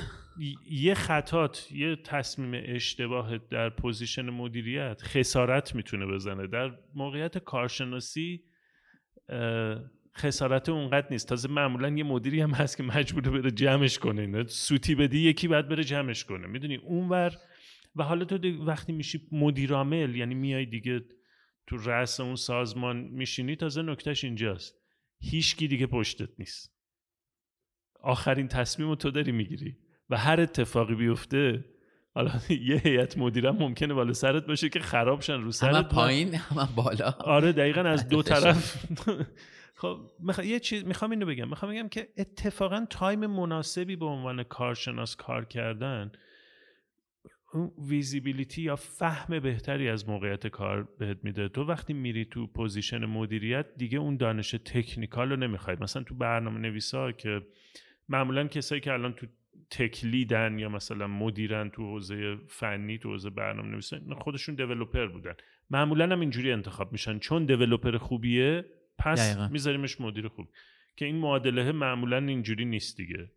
یه 0.70 0.94
خطات 0.94 1.72
یه 1.72 1.96
تصمیم 1.96 2.64
اشتباه 2.66 3.38
در 3.38 3.70
position 3.70 4.30
مدیریت 4.30 5.02
خسارت 5.04 5.76
می‌تونه 5.76 6.06
بزنه. 6.06 6.48
در 6.48 6.78
موقعیت 6.96 7.38
کارشناسی 7.38 8.44
خسارت 10.18 10.70
اونقدر 10.70 11.08
نیست. 11.12 11.28
تازه 11.28 11.50
معمولا 11.50 11.90
یه 11.90 12.04
مدیری 12.04 12.42
هم 12.42 12.52
هست 12.52 12.78
که 12.78 12.84
مجبوره 12.84 13.32
بره 13.32 13.52
جمعش 13.52 14.00
کنه. 14.00 14.22
اینا 14.22 14.48
سوتی 14.48 14.96
بدی 14.96 15.20
یکی 15.20 15.48
بعد 15.48 15.70
بره 15.70 15.84
جمعش 15.84 16.26
کنه. 16.26 16.48
می‌دونی؟ 16.48 16.76
اونور. 16.76 17.38
و 17.96 18.04
حالا 18.04 18.26
تو 18.26 18.66
وقتی 18.66 18.92
میشی 18.92 19.28
مدیرعامل 19.32 20.16
یعنی 20.16 20.36
میای 20.36 20.66
دیگه 20.66 21.02
تو 21.68 21.78
رأس 21.78 22.20
اون 22.20 22.36
سازمان 22.36 22.98
میشینی 22.98 23.56
تازه 23.56 23.82
نکتهش 23.82 24.24
اینجاست. 24.24 24.76
هیچکی 25.20 25.68
دیگه 25.68 25.86
پشتت 25.86 26.30
نیست. 26.40 26.74
آخرین 28.04 28.48
تصمیم 28.48 28.96
تو 28.96 29.12
داری 29.12 29.32
می‌گیری. 29.32 29.78
و 30.10 30.18
هر 30.18 30.42
اتفاقی 30.42 30.96
بیفته 30.96 31.66
حالا 32.16 32.32
یه 32.70 32.78
هیئت 32.78 33.18
مدیرم 33.18 33.56
ممکنه 33.56 33.94
بالا 33.94 34.14
سرت 34.14 34.46
باشه 34.46 34.70
که 34.70 34.80
خراب 34.80 35.22
شن 35.22 35.42
رو 35.42 35.52
سرت 35.52 35.90
پایین 35.90 36.36
همه 36.36 36.68
بالا. 36.76 37.10
آره 37.20 37.52
دقیقا 37.52 37.82
از 37.82 38.08
دو 38.08 38.24
طرف. 38.24 38.86
خب 39.80 40.12
یه 40.44 40.60
چیز 40.60 40.86
می‌خوام 40.86 41.12
اینو 41.12 41.26
بگم. 41.26 41.50
می‌خوام 41.50 41.72
بگم 41.72 41.90
که 41.90 42.08
اتفاقا 42.18 42.86
تایم 42.90 43.26
مناسبی 43.26 43.96
به 43.96 44.06
عنوان 44.06 44.44
کارشناس 44.44 45.16
کار 45.16 45.46
کردن 45.46 46.12
visibility 47.88 48.62
یا 48.62 48.76
فهم 48.76 49.40
بهتری 49.40 49.90
از 49.90 50.10
موقعیت 50.10 50.48
کار 50.48 50.84
بهت 51.00 51.18
میده. 51.24 51.50
تو 51.50 51.64
وقتی 51.64 51.94
میری 51.94 52.26
تو 52.26 52.48
position 52.48 53.06
مدیریت 53.06 53.66
دیگه 53.78 54.00
اون 54.00 54.18
دانش 54.18 54.52
technical 54.52 55.30
رو 55.30 55.36
نمی‌خوای 55.36 55.78
مثلا 55.80 56.04
تو 56.04 56.16
برنامه 56.16 56.60
نویسا 56.60 57.12
که 57.12 57.42
معمولا 58.10 58.48
کسایی 58.48 58.82
که 58.82 58.94
الان 58.94 59.14
تو 59.14 59.28
tech 59.70 60.10
lead 60.10 60.50
ن 60.50 60.60
یا 60.60 60.70
مثلا 60.70 61.08
مدیرن 61.08 61.70
تو 61.70 61.84
حوزه 61.84 62.38
فنی 62.48 62.98
تو 62.98 63.10
حوزه 63.10 63.30
برنامه 63.30 63.70
نویسا 63.70 64.00
خودشون 64.18 64.56
developer 64.56 65.08
بودن. 65.08 65.34
معمولا 65.70 66.06
هم 66.06 66.20
اینجوری 66.20 66.52
انتخاب 66.52 66.92
میشن. 66.92 67.20
چون 67.20 67.46
developer 67.46 67.98
خوبیه 67.98 68.66
پس 68.98 69.38
میذاریمش 69.52 70.02
مدیر 70.02 70.28
خوب. 70.28 70.48
که 70.96 71.06
این 71.06 71.16
معادله 71.16 71.72
معمولا 71.72 72.18
اینجوری 72.18 72.66
نیست 72.66 72.98
دیگه. 72.98 73.32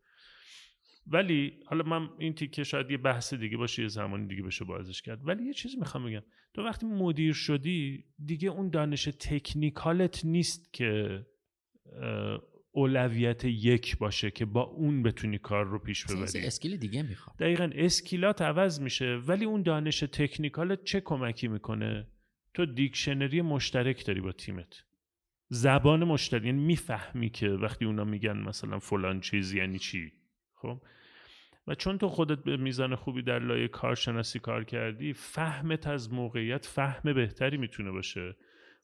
ولی 1.06 1.52
حالا 1.66 1.84
من 1.84 2.08
این 2.18 2.34
تیکه 2.34 2.64
شاید 2.64 2.90
یه 2.90 2.96
بحث 2.96 3.34
دیگه 3.34 3.56
باشه 3.56 3.82
یه 3.82 3.88
زمانی 3.88 4.26
دیگه 4.26 4.42
بشه 4.42 4.64
بازش 4.64 5.02
کرد. 5.02 5.28
ولی 5.28 5.44
یه 5.44 5.52
چیزی 5.52 5.76
می‌خوام 5.76 6.06
بگم. 6.06 6.22
تو 6.54 6.62
وقتی 6.62 6.86
مدیر 6.86 7.32
شدی 7.32 8.04
دیگه 8.24 8.48
اون 8.48 8.70
دانش 8.70 9.04
technical 9.04 10.12
ت 10.12 10.24
نیست 10.24 10.72
که 10.72 11.26
اولویت 12.72 13.44
یک 13.44 13.98
باشه 13.98 14.30
که 14.30 14.44
با 14.44 14.62
اون 14.62 15.02
بتونی 15.02 15.38
کار 15.38 15.64
رو 15.64 15.78
پیش 15.78 16.06
ببری. 16.06 16.46
skill 16.46 16.76
دیگه 16.76 17.02
می‌خواد 17.02 17.36
دقیقا 17.36 17.70
skill 17.74 18.31
ات 18.31 18.42
عوض 18.42 18.80
میشه. 18.80 19.16
ولی 19.16 19.44
اون 19.44 19.62
دانش 19.62 20.00
technical 20.00 20.76
ت 20.76 20.84
چه 20.84 21.00
کمکی 21.00 21.48
می‌کنه؟ 21.48 22.06
تو 22.54 22.66
dictionary 22.66 23.42
مشترک 23.42 24.06
داری 24.06 24.20
با 24.20 24.32
تیمت. 24.32 24.84
زبان 25.52 26.04
مشترک 26.04 26.44
یعنی 26.44 26.60
می‌فهمی 26.60 27.30
که 27.30 27.48
وقتی 27.48 27.84
اونا 27.84 28.04
میگن 28.04 28.38
مثلا 28.38 28.78
فلان 28.78 29.20
چیز 29.20 29.52
یعنی 29.52 29.78
چی 29.78 30.12
خب؟ 30.54 30.80
و 31.66 31.74
چون 31.74 31.98
تو 31.98 32.08
خودت 32.08 32.38
به 32.38 32.56
میزان 32.56 32.94
خوبی 32.94 33.22
در 33.22 33.38
لایه 33.38 33.68
کارشناسی 33.68 34.38
کار 34.38 34.64
کردی 34.64 35.12
فهمت 35.12 35.86
از 35.86 36.12
موقعیت 36.12 36.66
فهم 36.66 37.12
بهتری 37.12 37.56
می‌تونه 37.56 37.90
باشه. 37.90 38.36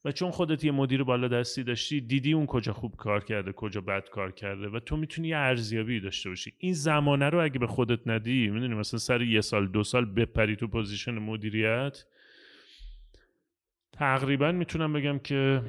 و 0.04 0.12
چون 0.12 0.30
خودت 0.30 0.64
یه 0.64 0.70
مدیر 0.70 1.02
بالا 1.02 1.28
دستی 1.28 1.62
داشتی 1.64 2.00
دیدی 2.00 2.32
اون 2.32 2.46
کجا 2.46 2.72
خوب 2.72 2.96
کار 2.96 3.24
کرده 3.24 3.52
کجا 3.52 3.80
بد 3.80 4.08
کار 4.08 4.32
کرده 4.32 4.68
و 4.68 4.80
تو 4.80 4.96
می‌تونی 4.96 5.28
یه 5.28 5.36
ارزیابی 5.36 6.00
داشته 6.00 6.28
باشی. 6.28 6.52
این 6.58 6.72
زمانه 6.72 7.28
رو 7.28 7.44
اگه 7.44 7.58
به 7.58 7.66
خودت 7.66 8.00
ندی 8.06 8.48
می‌دونی 8.48 8.74
مثلا 8.74 8.98
سر 8.98 9.22
یه 9.22 9.40
سال 9.40 9.66
دو 9.66 9.84
سال 9.84 10.04
بپری 10.04 10.56
تو 10.56 10.68
position 10.68 11.18
مدیریت 11.18 12.04
تقریبا 13.92 14.52
می‌تونم 14.52 14.92
بگم 14.92 15.18
که 15.18 15.62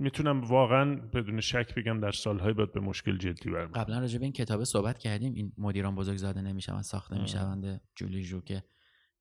می‌تونم 0.00 0.40
واقعا 0.40 0.94
بدون 0.94 1.40
شک 1.40 1.74
بگم 1.74 2.00
در 2.00 2.12
سالهای 2.12 2.52
بعد 2.52 2.72
به 2.72 2.80
مشکل 2.80 3.18
جدی 3.18 3.50
برم 3.50 3.72
قبلا 3.72 3.98
راجع 3.98 4.18
به 4.18 4.24
این 4.24 4.32
کتاب 4.32 4.64
صحبت 4.64 4.98
کردیم. 4.98 5.34
این 5.34 5.52
مدیران 5.58 5.94
بزرگ 5.94 6.16
زاده 6.16 6.40
نمی‌شوند 6.42 6.82
ساخته 6.82 7.20
می‌شوند. 7.20 7.80
جولی 7.96 8.22
جو 8.22 8.40
که 8.40 8.64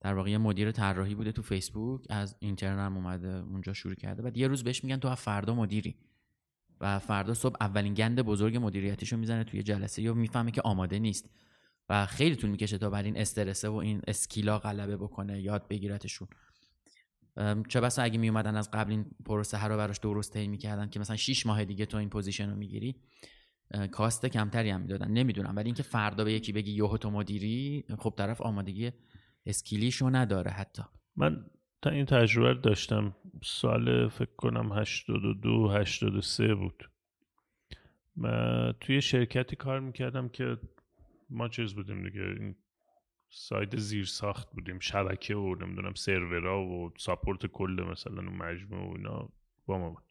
در 0.01 0.13
واقع 0.13 0.29
یه 0.29 0.37
مدیر 0.37 0.71
طراحی 0.71 1.15
بوده 1.15 1.31
تو 1.31 1.41
فیسبوک 1.41 2.05
از 2.09 2.35
اینترن 2.39 2.79
هم 2.79 2.95
اومده 2.97 3.27
اونجا 3.27 3.73
شروع 3.73 3.95
کرده. 3.95 4.23
و 4.23 4.31
یه 4.35 4.47
روز 4.47 4.63
بهش 4.63 4.83
میگن 4.83 4.97
تو 4.97 5.15
فردا 5.15 5.55
مدیری. 5.55 5.95
و 6.81 6.99
فردا 6.99 7.33
صبح 7.33 7.55
اولین 7.61 7.93
گند 7.93 8.21
بزرگ 8.21 8.57
مدیریتیشو 8.57 9.17
می‌زنه 9.17 9.43
توی 9.43 9.63
جلسه 9.63 10.01
یا 10.01 10.13
می‌فهمه 10.13 10.51
که 10.51 10.61
آماده 10.61 10.99
نیست. 10.99 11.29
و 11.89 12.05
خیلی 12.05 12.35
طول 12.35 12.49
می‌کشه 12.49 12.77
تا 12.77 12.89
بر 12.89 13.03
این 13.03 13.17
استرسه 13.17 13.69
و 13.69 13.75
این 13.75 14.01
اسکیلا 14.07 14.59
غلبه 14.59 14.97
بکنه 14.97 15.41
یاد 15.41 15.67
بگیرتشون. 15.67 16.27
چه 17.67 17.81
بسا 17.81 18.01
اگه 18.01 18.17
میومدن 18.17 18.55
از 18.55 18.71
قبل 18.71 18.91
این 18.91 19.05
پروسه 19.25 19.65
رو 19.65 19.77
براش 19.77 19.97
درست 19.97 20.33
طی 20.33 20.47
می‌کردن 20.47 20.89
که 20.89 20.99
مثلا 20.99 21.15
6 21.15 21.45
ماه 21.45 21.65
دیگه 21.65 21.85
تو 21.85 21.97
این 21.97 22.09
position 22.09 22.49
رو 22.49 22.55
می‌گیری 22.55 22.95
cost 23.91 24.25
کمتری 24.25 24.69
هم 24.69 24.81
می‌دادن. 24.81 25.11
نمی‌دونم 25.11 25.55
ولی 25.55 25.65
اینکه 25.65 25.83
فردا 25.83 26.23
به 26.23 26.33
یکی 26.33 26.51
بگی 26.51 26.71
یوهو 26.71 26.97
تو 26.97 27.11
مدیری 27.11 27.85
خب 27.99 28.13
طرف 28.17 28.41
آمادگی 28.41 28.91
skill 29.45 29.81
یشو 29.81 30.09
نداره 30.09 30.51
حتی. 30.51 30.83
من 31.15 31.45
تا 31.81 31.89
این 31.89 32.05
تجربه 32.05 32.61
داشتم. 32.61 33.15
سال 33.43 34.09
فکر 34.09 34.35
کنم 34.37 34.73
82 34.73 35.69
83 35.69 36.55
بود. 36.55 36.89
من 38.15 38.73
توی 38.81 39.01
شرکتی 39.01 39.55
کار 39.55 39.79
می‌کردم 39.79 40.29
که 40.29 40.57
ما 41.29 41.47
چیز 41.47 41.73
بودیم 41.73 42.03
دیگه. 42.03 42.21
این 42.21 42.55
سایت 43.39 43.77
زیر 43.77 44.05
ساخت 44.05 44.51
بودیم 44.51 44.79
شبکه 44.79 45.35
و 45.35 45.55
نمی‌دونم 45.55 45.93
سرورا 45.93 46.61
و 46.61 46.93
ساپورت 46.97 47.45
کل 47.45 47.85
مثلا 47.91 48.21
اون 48.21 48.37
مجموعه 48.37 48.89
و 48.89 48.97
اینا 48.97 49.29
با 49.65 49.77
ما 49.77 49.89
بود. 49.89 50.03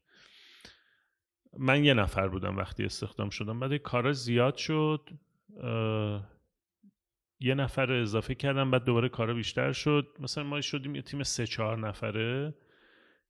من 1.58 1.84
یه 1.84 1.94
نفر 1.94 2.28
بودم 2.28 2.56
وقتی 2.56 2.84
استخدام 2.84 3.30
شدم 3.30 3.60
بعد 3.60 3.76
کارا 3.76 4.12
زیاد 4.12 4.56
شد 4.56 5.10
یه 7.40 7.54
نفر 7.54 7.92
اضافه 7.92 8.34
کردم 8.34 8.70
بعد 8.70 8.84
دوباره 8.84 9.08
کارا 9.08 9.34
بیشتر 9.34 9.72
شد. 9.72 10.16
مثلا 10.18 10.44
ما 10.44 10.60
شدیم 10.60 10.94
یه 10.94 11.02
تیم 11.02 11.22
سه 11.22 11.46
چهار 11.46 11.78
نفره 11.78 12.54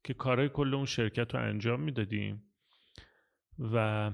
که 0.05 0.15
کارهای 0.15 0.49
کل 0.49 0.75
اون 0.75 0.87
شرکت 0.87 1.35
رو 1.35 1.41
انجام 1.41 1.81
می‌دادیم. 1.81 2.43
و 3.59 4.11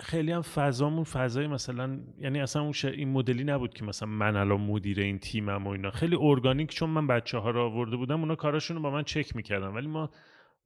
خیلی 0.00 0.32
هم 0.32 0.42
فضامون 0.42 1.04
فضای 1.04 1.46
مثلا 1.46 2.00
یعنی 2.18 2.40
اصلا 2.40 2.62
اون 2.62 2.74
این 2.84 3.12
مدلی 3.12 3.44
نبود 3.44 3.74
که 3.74 3.84
مثلا 3.84 4.08
من 4.08 4.36
الان 4.36 4.60
مدیر 4.60 5.00
این 5.00 5.18
تیمم 5.18 5.66
و 5.66 5.68
اینا. 5.68 5.90
خیلی 5.90 6.16
ارگانیک 6.20 6.70
چون 6.70 6.90
من 6.90 7.06
بچه 7.06 7.38
ها 7.38 7.50
رو 7.50 7.60
آورده 7.62 7.96
بودم 7.96 8.20
اونا 8.20 8.34
کاراشون 8.34 8.76
رو 8.76 8.82
با 8.82 8.90
من 8.90 9.02
چک 9.02 9.36
می‌کردن. 9.36 9.66
ولی 9.66 9.86
ما 9.86 10.10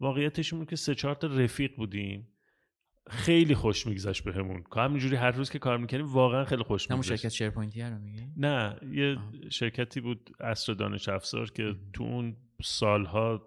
واقعیتش 0.01 0.55
بود 0.55 0.71
که 0.71 0.77
سه 0.77 0.95
چهار 0.95 1.15
تا 1.15 1.27
رفیق 1.27 1.77
بودیم. 1.77 2.29
خیلی 3.11 3.55
خوش 3.55 3.87
میگذشت 3.87 4.25
بهمون. 4.25 4.65
به 4.75 4.81
همینجوری 4.81 5.17
هر 5.17 5.31
روز 5.31 5.51
که 5.51 5.59
کار 5.59 5.79
می‌کنیم 5.79 6.07
واقعا 6.07 6.45
خیلی 6.45 6.63
خوش 6.63 6.91
میگذشت. 6.91 7.17
شرکت 7.17 7.29
شیرپوینتی 7.29 7.83
رو 7.83 7.99
میگی؟ 7.99 8.27
نه 8.37 8.77
یه 8.93 9.17
شرکتی 9.51 10.01
بود 10.01 10.31
اصر 10.41 10.73
دانش 10.73 11.09
افزار 11.09 11.51
که 11.51 11.75
تو 11.93 12.05
اون 12.05 12.37
سالها 12.63 13.43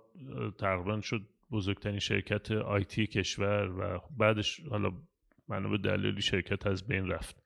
تقریبا 0.60 1.02
شد 1.02 1.22
بزرگترین 1.52 2.00
شرکت 2.00 2.52
آیتی 2.52 3.08
کشور 3.08 3.70
و 3.80 4.00
بعدش 4.18 4.60
حالا 4.70 4.92
منو 5.48 5.70
به 5.70 5.78
دلیلی 5.78 6.22
شرکت 6.22 6.68
از 6.68 6.88
بین 6.88 7.08
رفت. 7.08 7.44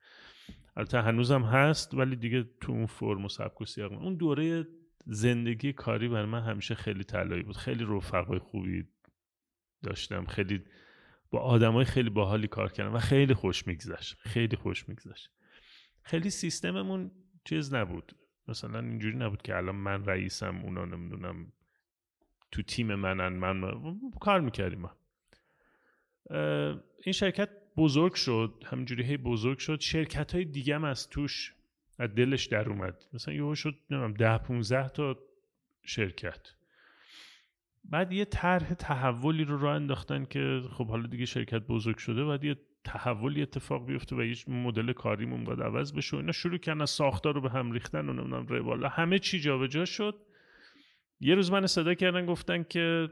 البته 0.76 1.02
هنوزم 1.02 1.44
هست 1.44 1.94
ولی 1.94 2.16
دیگه 2.16 2.46
تو 2.62 2.72
اون 2.72 2.86
فرم 2.86 3.26
و 3.26 3.30
سبک 3.30 3.62
و 3.62 3.66
سیاق 3.66 3.92
اون 3.92 4.16
دوره 4.16 4.68
زندگی 5.06 5.74
کاری 5.74 6.08
بر 6.08 6.26
من 6.26 6.42
همیشه 6.42 6.76
خیلی 6.76 7.04
طلایی 7.04 7.44
بود. 7.44 7.58
خیلی 7.58 7.86
رفقای 7.90 8.40
خوبی 8.40 8.88
داشتم. 9.84 10.26
خیلی 10.26 10.64
با 11.32 11.40
آدمای 11.40 11.86
خیلی 11.86 12.10
باحالی 12.10 12.48
کار 12.48 12.72
کردم 12.72 12.94
و 12.94 13.00
خیلی 13.00 13.34
خوش 13.34 13.68
میگذشت. 13.68 14.18
خیلی 14.20 14.56
خوش 14.56 14.90
میگذشت. 14.90 15.32
خیلی 16.02 16.30
سیستممون 16.30 17.12
چیز 17.44 17.74
نبود. 17.74 18.16
مثلا 18.48 18.80
اینجوری 18.80 19.18
نبود 19.18 19.42
که 19.42 19.58
الان 19.58 19.76
من 19.76 20.06
رئیسم 20.06 20.62
اونا 20.64 20.86
نمی‌دونم 20.86 21.52
تو 22.52 22.62
تیم 22.62 22.96
منن 22.96 23.34
من, 23.34 23.62
کار 24.22 24.42
می‌کردیم 24.42 24.90
این 27.04 27.14
شرکت 27.14 27.50
بزرگ 27.78 28.14
شد 28.14 28.64
همینجوری 28.66 29.04
هی 29.04 29.18
بزرگ 29.18 29.58
شد. 29.58 29.80
شرکت 29.80 30.36
های 30.36 30.46
دیگه 30.46 30.76
هم 30.76 30.84
از 30.84 31.10
توش 31.10 31.54
از 32.00 32.16
دلش 32.16 32.46
در 32.46 32.70
اومد. 32.70 33.04
مثلا 33.14 33.34
یهو 33.34 33.56
شد 33.56 33.76
نمی‌دونم 33.90 34.14
ده 34.14 34.38
15 34.38 34.90
تا 34.90 35.18
شرکت. 35.84 36.52
بعد 37.84 38.12
یه 38.12 38.26
طرح 38.26 38.74
تحولی 38.74 39.44
رو 39.44 39.58
راه 39.58 39.76
انداختن 39.76 40.26
که 40.26 40.62
خب 40.72 40.88
حالا 40.88 41.08
دیگه 41.08 41.26
شرکت 41.26 41.62
بزرگ 41.62 41.98
شده 41.98 42.26
بعد 42.26 42.44
یه 42.44 42.56
تحولی 42.84 43.42
اتفاق 43.42 43.86
بیفته 43.86 44.16
و 44.16 44.24
یه 44.24 44.36
مدل 44.48 44.94
کاریمون 44.94 45.44
باید 45.44 45.62
عوض 45.62 45.94
بشه 45.94 46.18
و 46.18 46.20
اینا 46.20 46.32
شروع 46.32 46.58
کردن 46.58 46.82
از 46.82 46.90
ساختار 46.90 47.34
رو 47.34 47.42
به 47.42 47.50
هم 47.50 47.72
ریختن 47.72 48.10
و 48.10 48.14
نمی‌دونم 48.14 48.48
روالا 48.48 48.90
همه 48.90 49.20
چی 49.20 49.40
جابجا 49.40 49.86
شد. 49.86 50.16
یه 51.20 51.36
روز 51.36 51.52
من 51.52 51.68
صدا 51.68 51.94
کردن 51.94 52.26
گفتن 52.26 52.64
که 52.64 53.10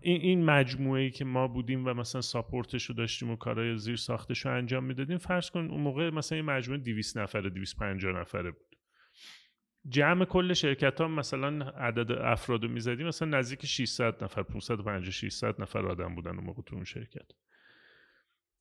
این 0.00 0.20
این 0.20 0.44
مجموعه 0.44 1.02
ای 1.02 1.10
که 1.10 1.24
ما 1.24 1.48
بودیم 1.48 1.86
و 1.86 1.94
مثلا 1.94 2.20
ساپورتش 2.20 2.84
رو 2.84 2.94
داشتیم 2.94 3.30
و 3.30 3.36
کارهای 3.36 3.78
زیر 3.78 3.96
ساختش 3.96 4.46
رو 4.46 4.56
انجام 4.56 4.84
می‌دادیم 4.84 5.18
فرض 5.18 5.50
کن 5.50 5.68
اون 5.70 5.80
موقع 5.80 6.10
مثلا 6.10 6.36
این 6.36 6.44
مجموعه 6.44 6.80
200 6.80 7.18
نفره 7.18 7.50
250 7.50 8.20
نفره 8.20 8.50
بود. 8.50 8.76
جمع 9.88 10.24
کل 10.24 10.52
شرکت 10.52 11.00
ها 11.00 11.08
مثلا 11.08 11.70
عدد 11.70 12.12
افراد 12.12 12.62
رو 12.64 12.70
می‌زدیم 12.70 13.06
مثلا 13.06 13.38
نزدیک 13.38 13.66
600 13.66 14.24
نفر 14.24 14.42
550 14.42 15.10
600 15.10 15.62
نفر 15.62 15.86
آدم 15.86 16.14
بودن 16.14 16.30
اون 16.30 16.44
موقع 16.44 16.62
تو 16.62 16.74
اون 16.74 16.84
شرکت. 16.84 17.30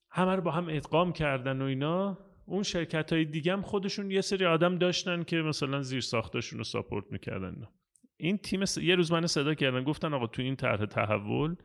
همه 0.09 0.35
رو 0.35 0.41
با 0.41 0.51
هم 0.51 0.67
ادغام 0.69 1.13
کردن 1.13 1.61
و 1.61 1.65
اینا 1.65 2.17
اون 2.45 2.63
شرکت 2.63 3.13
های 3.13 3.25
دیگه 3.25 3.53
هم 3.53 3.61
خودشون 3.61 4.11
یه 4.11 4.21
سری 4.21 4.45
آدم 4.45 4.77
داشتن 4.77 5.23
که 5.23 5.37
مثلا 5.37 5.81
زیر 5.81 6.01
ساختشون 6.01 6.57
رو 6.57 6.63
ساپورت 6.63 7.05
می‌کردن. 7.11 7.67
این 8.17 8.37
تیم 8.37 8.63
یه 8.81 8.95
روز 8.95 9.11
من 9.11 9.27
صدا 9.27 9.53
کردن 9.53 9.83
گفتن 9.83 10.13
آقا 10.13 10.27
تو 10.27 10.41
این 10.41 10.55
طرح 10.55 10.85
تحول 10.85 11.55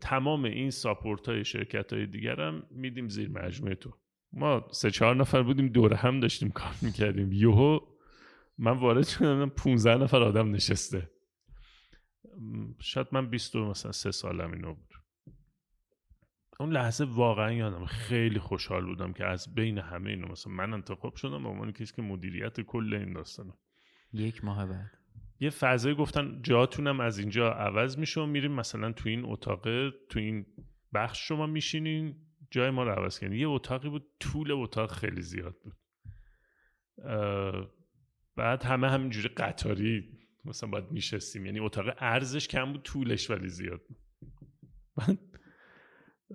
تمام 0.00 0.44
این 0.44 0.70
ساپورت 0.70 1.28
های 1.28 1.44
شرکت 1.44 1.92
های 1.92 2.06
دیگر 2.06 2.40
هم 2.40 2.62
میدیم 2.70 3.08
زیر 3.08 3.28
مجموعه 3.28 3.74
تو. 3.74 3.92
ما 4.32 4.68
سه 4.72 4.90
چهار 4.90 5.16
نفر 5.16 5.42
بودیم 5.42 5.68
دوره 5.68 5.96
هم 5.96 6.20
داشتیم 6.20 6.50
کار 6.50 6.74
می‌کردیم. 6.82 7.32
یوهو 7.32 7.80
من 8.58 8.78
وارد 8.78 9.06
شدم 9.06 9.48
15 9.48 9.96
نفر 9.96 10.22
آدم 10.22 10.50
نشسته. 10.50 11.10
شاید 12.80 13.06
من 13.12 13.30
20 13.30 13.56
مثلا 13.56 13.92
سه 13.92 14.10
سالم 14.10 14.52
اینو 14.52 14.74
بود. 14.74 14.94
اون 16.60 16.72
لحظه 16.72 17.04
واقعا 17.04 17.52
یادم 17.52 17.84
خیلی 17.84 18.38
خوشحال 18.38 18.84
بودم 18.84 19.12
که 19.12 19.24
از 19.24 19.54
بین 19.54 19.78
همه 19.78 20.10
اینو 20.10 20.28
مثلا 20.28 20.52
من 20.52 20.74
انتخاب 20.74 21.14
شدم 21.16 21.42
به 21.42 21.48
عنوان 21.48 21.72
کسی 21.72 21.94
که 21.96 22.02
مدیریت 22.02 22.60
کل 22.60 22.94
این 22.94 23.12
داستانه. 23.12 23.52
یک 24.12 24.44
ماه 24.44 24.66
بعد. 24.66 24.99
یه 25.40 25.50
فضایی 25.50 25.94
گفتن 25.94 26.42
جاتونم 26.42 27.00
از 27.00 27.18
اینجا 27.18 27.52
عوض 27.52 27.98
میشه 27.98 28.20
و 28.20 28.26
میریم 28.26 28.52
مثلا 28.52 28.92
تو 28.92 29.08
این 29.08 29.24
اتاق 29.24 29.90
تو 29.90 30.18
این 30.18 30.46
بخش 30.94 31.28
شما 31.28 31.46
میشینین 31.46 32.16
جای 32.50 32.70
ما 32.70 32.82
رو 32.82 32.90
عوض 32.90 33.20
کنین 33.20 33.32
یه 33.32 33.48
اتاقی 33.48 33.88
بود 33.88 34.06
طول 34.20 34.52
اتاق 34.52 34.92
خیلی 34.92 35.22
زیاد 35.22 35.56
بود. 35.62 35.76
بعد 38.36 38.62
همه 38.62 38.90
همینجوری 38.90 39.28
قطاری 39.28 40.18
مثلا 40.44 40.70
باید 40.70 40.90
میشستیم. 40.90 41.46
یعنی 41.46 41.60
اتاق 41.60 41.94
ارزش 41.98 42.48
کم 42.48 42.72
بود 42.72 42.82
طولش 42.82 43.30
ولی 43.30 43.48
زیاد 43.48 43.80
بود. 43.88 43.98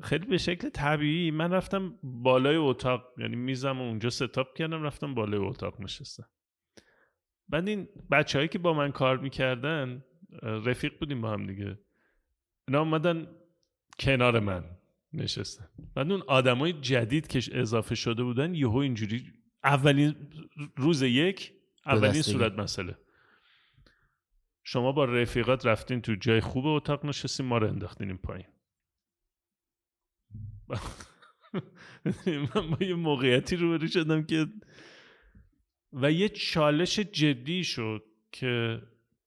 خیلی 0.02 0.26
به 0.26 0.38
شکل 0.38 0.70
طبیعی 0.70 1.32
من 1.32 1.54
رفتم 1.54 2.00
بالای 2.04 2.56
اتاق 2.56 3.14
یعنی 3.18 3.36
میزم 3.36 3.82
اونجا 3.82 4.10
ستاپ 4.10 4.58
کردم 4.58 4.84
رفتم 4.84 5.16
بالای 5.16 5.40
اتاق 5.40 5.82
نشستم. 5.82 6.28
بعد 7.50 7.68
این 7.68 7.88
بچههایی 8.12 8.48
که 8.48 8.60
با 8.60 8.74
من 8.74 8.92
کار 8.92 9.18
می‌کردن 9.18 10.04
رفیق 10.42 11.00
بودیم 11.00 11.22
با 11.22 11.32
هم 11.32 11.48
دیگه. 11.48 11.80
اینا 12.68 12.82
آمدن 12.82 13.28
کنار 14.00 14.40
من 14.40 14.64
نشستن. 15.14 15.68
بعد 15.96 16.12
اون 16.12 16.22
آدمای 16.28 16.74
جدید 16.74 17.28
که 17.28 17.42
اضافه 17.52 17.96
شده 17.96 18.24
بودن 18.24 18.56
یهو 18.56 18.78
اینجوری 18.78 19.34
اولین 19.64 20.16
روز 20.78 21.02
یک 21.02 21.54
اولین 21.86 22.22
صورت 22.22 22.54
مسئله. 22.54 22.98
شما 24.64 24.92
با 24.92 25.06
رفیقات 25.06 25.66
رفتین 25.66 26.02
تو 26.02 26.16
جای 26.16 26.40
خوب 26.40 26.66
اتاق 26.66 27.06
نشستین 27.06 27.46
ما 27.46 27.58
رو 27.58 27.68
انداختین 27.68 28.08
این 28.08 28.18
پایین. 28.18 28.48
من 32.56 32.70
با 32.70 32.86
یه 32.86 32.96
موقعیتی 32.96 33.56
روبرو 33.56 33.88
شدم 33.88 34.24
که 34.24 34.48
و 35.96 36.12
یه 36.12 36.30
چالش 36.30 37.00
جدی 37.00 37.64
شد 37.64 38.04
که 38.32 38.82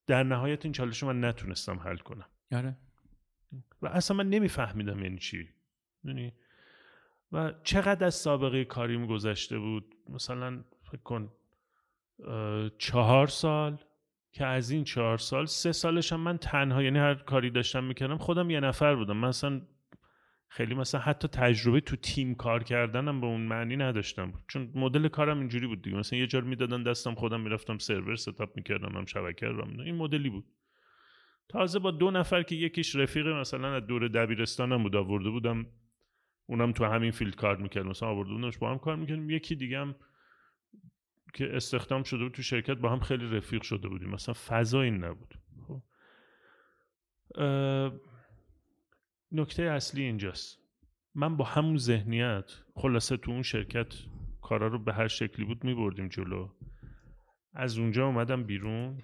در 0.07 0.23
نهایت 0.23 0.65
این 0.65 0.73
چالش 0.73 1.03
رو 1.03 1.09
من 1.09 1.25
نتونستم 1.25 1.79
حل 1.79 1.97
کنم. 1.97 2.27
آره. 2.53 2.77
و 3.83 3.87
اصلا 3.87 4.17
من 4.17 4.31
نمیفهمیدم 4.31 5.03
یعنی 5.03 5.19
چی. 5.19 5.49
یعنی 6.05 6.33
و 7.33 7.53
چقدر 7.65 8.07
از 8.07 8.15
سابقه 8.15 8.65
کاریم 8.65 9.07
گذشته 9.07 9.59
بود. 9.59 9.95
مثلا 10.09 10.65
فکر 10.83 11.03
کن 11.03 11.33
چهار 12.79 13.27
سال. 13.27 13.79
که 14.33 14.47
از 14.47 14.71
این 14.71 14.85
چهار 14.85 15.19
سال 15.19 15.47
سه 15.47 15.73
سالش 15.73 16.13
هم 16.13 16.21
من 16.21 16.39
تنها 16.39 16.83
یعنی 16.83 16.99
هر 16.99 17.15
کاری 17.15 17.51
داشتم 17.51 17.85
می‌کردم 17.85 18.17
خودم 18.17 18.51
یه 18.51 18.61
نفر 18.61 18.95
بودم. 18.95 19.17
من 19.17 19.29
اصلا 19.29 19.61
خیلی 20.51 20.75
مثلا 20.75 21.01
حتی 21.01 21.29
تجربه 21.29 21.81
تو 21.81 21.97
تیم 21.97 22.35
کار 22.35 22.65
کردنم 22.65 23.21
به 23.21 23.27
اون 23.27 23.41
معنی 23.41 23.77
نداشتم. 23.77 24.33
چون 24.49 24.73
مدل 24.75 25.09
کارم 25.09 25.39
اینجوری 25.39 25.67
بود 25.67 25.83
دیگه. 25.83 25.97
مثلا 25.97 26.19
یه 26.19 26.27
جار 26.27 26.43
می‌دادن 26.43 26.83
دستم 26.83 27.15
خودم 27.15 27.41
می‌رفتم 27.41 27.79
سرور 27.79 28.17
ستاپ 28.17 28.57
می‌کردم 28.57 28.97
هم 28.97 29.05
شبکه 29.05 29.47
رو 29.47 29.81
این 29.81 29.95
مدلی 29.95 30.31
بود. 30.31 30.45
تازه 31.49 31.79
با 31.79 31.91
دو 31.91 32.11
نفر 32.11 32.43
که 32.43 32.55
یکیش 32.55 32.97
رفیق 32.97 33.27
مثلا 33.27 33.75
از 33.75 33.87
دور 33.87 34.09
دبیرستانم 34.09 34.83
بود 34.83 34.97
آورده 34.97 35.31
بودم. 35.31 35.67
اونم 36.47 36.73
تو 36.73 36.85
همین 36.85 37.11
فیلد 37.11 37.37
کار 37.37 37.57
می‌کرد. 37.57 37.87
مثلا 37.87 38.09
آورده 38.09 38.31
بودمش 38.31 38.59
با 38.59 38.71
هم 38.71 38.79
کار 38.79 38.97
می‌کردیم. 38.97 39.31
یکی 39.31 39.55
دیگه 39.57 39.79
هم 39.79 39.95
که 41.35 41.57
استخدام 41.57 42.03
شده 42.03 42.23
بود 42.23 42.33
تو 42.33 42.43
شرکت 42.43 42.77
با 42.77 42.93
هم 42.93 43.01
خیلی 43.01 43.37
رفیق 43.37 43.63
شده 43.63 43.89
بودیم. 43.89 44.09
مثلا 44.11 44.35
فضا 44.35 44.83
این 44.83 45.05
نبود. 45.05 45.35
خب. 45.69 45.83
نکته 49.33 49.63
اصلی 49.63 50.03
اینجاست. 50.03 50.59
من 51.15 51.37
با 51.37 51.45
همون 51.45 51.77
ذهنیت 51.77 52.53
خلاصه 52.75 53.17
تو 53.17 53.31
اون 53.31 53.43
شرکت 53.43 53.95
کارا 54.43 54.67
رو 54.67 54.79
به 54.79 54.93
هر 54.93 55.09
شکلی 55.09 55.45
بود 55.45 55.65
میبردیم 55.65 56.09
جلو. 56.09 56.49
از 57.55 57.79
اونجا 57.79 58.07
اومدم 58.07 58.45
بیرون 58.45 59.03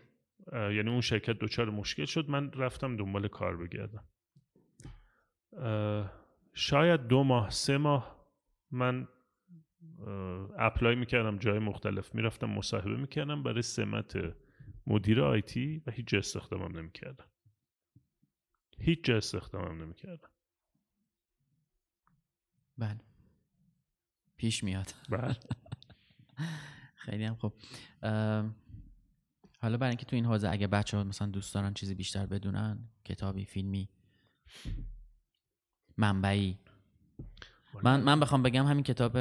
یعنی 0.52 0.90
اون 0.90 1.00
شرکت 1.00 1.38
دچار 1.38 1.70
مشکل 1.70 2.04
شد. 2.04 2.30
من 2.30 2.52
رفتم 2.52 2.96
دنبال 2.96 3.28
کار 3.28 3.56
بگردم. 3.56 4.04
شاید 6.54 7.06
دو 7.06 7.24
ماه 7.24 7.50
سه 7.50 7.76
ماه 7.76 8.26
من 8.70 9.08
اپلای 10.58 10.94
می‌کردم 10.94 11.38
جای 11.38 11.58
مختلف. 11.58 12.14
می‌رفتم 12.14 12.50
مصاحبه 12.50 12.96
می‌کردم 12.96 13.42
برای 13.42 13.62
سمت 13.62 14.34
مدیر 14.86 15.20
آیتی 15.20 15.82
و 15.86 15.90
هیچ 15.90 16.14
استخدامم 16.14 16.78
نمی‌کردم. 16.78 17.24
هیچ 18.78 19.04
جا 19.04 19.16
استخدامم 19.16 19.82
نمی‌کردم. 19.82 20.28
بله. 22.78 23.00
پیش 24.36 24.64
میاد. 24.64 24.94
بله. 25.10 25.36
خیلی 27.04 27.24
هم 27.24 27.34
خوب. 27.34 27.54
حالا 29.60 29.76
برای 29.76 29.88
اینکه 29.90 30.04
تو 30.06 30.16
این 30.16 30.26
حوزه 30.26 30.48
اگه 30.50 30.66
بچه 30.66 30.96
ها 30.96 31.04
مثلا 31.04 31.28
دوست 31.28 31.54
دارن 31.54 31.74
چیزی 31.74 31.94
بیشتر 31.94 32.26
بدونن 32.26 32.88
کتابی 33.04 33.44
فیلمی 33.44 33.88
منبعی. 35.96 36.58
من 37.82 38.02
من 38.02 38.20
بخوام 38.20 38.42
بگم 38.42 38.66
همین 38.66 38.84
کتاب 38.84 39.16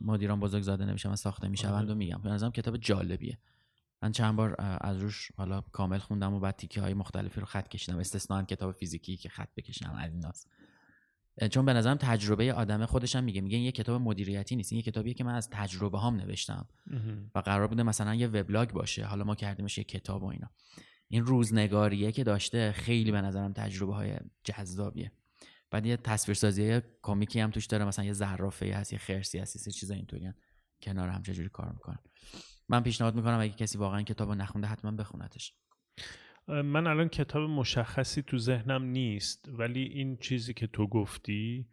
مدیران 0.00 0.40
بزرگزاده 0.40 0.84
نمیشم 0.84 1.10
و 1.12 1.16
ساخته 1.16 1.48
می‌شوند 1.48 1.74
و 1.74 1.76
آره. 1.76 1.94
میگم. 1.94 2.20
به 2.22 2.50
کتاب 2.50 2.76
جالبیه. 2.76 3.38
من 4.02 4.12
چند 4.12 4.36
بار 4.36 4.56
از 4.80 4.98
روش 4.98 5.32
حالا 5.36 5.60
کامل 5.60 5.98
خوندم 5.98 6.34
و 6.34 6.40
بعد 6.40 6.56
تیکه 6.56 6.80
های 6.80 6.94
مختلفی 6.94 7.40
رو 7.40 7.46
خط 7.46 7.68
کشیدم. 7.68 7.98
استثنا 7.98 8.42
کتاب 8.42 8.72
فیزیکی 8.72 9.16
که 9.16 9.28
خط 9.28 9.48
بکشم 9.56 9.92
از 9.98 10.12
ایناست 10.12 10.48
چون 11.50 11.64
به 11.64 11.72
نظرم 11.72 11.96
تجربه 11.96 12.52
آدم 12.52 12.86
خودشم 12.86 13.24
میگه 13.24 13.40
میگه 13.40 13.56
این 13.56 13.66
یه 13.66 13.72
کتاب 13.72 14.00
مدیریتی 14.00 14.56
نیست. 14.56 14.72
این 14.72 14.78
یه 14.78 14.82
کتابیه 14.82 15.14
که 15.14 15.24
من 15.24 15.34
از 15.34 15.50
تجربه 15.50 15.98
هام 15.98 16.16
نوشتم. 16.16 16.66
و 17.34 17.38
قرار 17.38 17.66
بوده 17.66 17.82
مثلا 17.82 18.14
یه 18.14 18.26
وبلاگ 18.26 18.70
باشه. 18.70 19.04
حالا 19.04 19.24
ما 19.24 19.34
کردیمش 19.34 19.78
یه 19.78 19.84
کتاب 19.84 20.22
و 20.22 20.26
اینا. 20.26 20.50
این 21.08 21.26
روزنگاریه 21.26 22.12
که 22.12 22.24
داشته 22.24 22.72
خیلی 22.72 23.12
به 23.12 23.20
نظرم 23.20 23.52
تجربه 23.52 23.94
های 23.94 24.16
جذابیه. 24.44 25.12
بعد 25.70 25.86
یه 25.86 25.96
تصویرسازی 25.96 26.80
کمیکی 27.02 27.40
هم 27.40 27.50
توش 27.50 27.66
داره. 27.66 27.84
مثلا 27.84 28.04
یه 28.04 28.12
زرافه 28.12 28.66
هست 28.74 28.92
یه 28.92 28.98
خرسی 28.98 29.38
هست 29.38 29.66
یه 29.66 29.72
چیزا 29.72 29.94
اینطوریان 29.94 30.34
کنار 30.82 31.08
هم 31.08 31.22
چجوری 31.22 31.48
کار 31.48 31.72
می‌کنن. 31.72 31.98
من 32.68 32.82
پیشنهاد 32.82 33.14
می‌کنم 33.14 33.38
اگه 33.40 33.54
کسی 33.54 33.78
واقعا 33.78 34.02
کتاب 34.02 34.30
نخونده 34.30 34.66
حتما 34.66 34.90
بخونتش. 34.90 35.52
من 36.48 36.86
الان 36.86 37.08
کتاب 37.08 37.50
مشخصی 37.50 38.22
تو 38.22 38.38
ذهنم 38.38 38.84
نیست 38.84 39.48
ولی 39.48 39.82
این 39.82 40.16
چیزی 40.16 40.54
که 40.54 40.66
تو 40.66 40.86
گفتی 40.86 41.66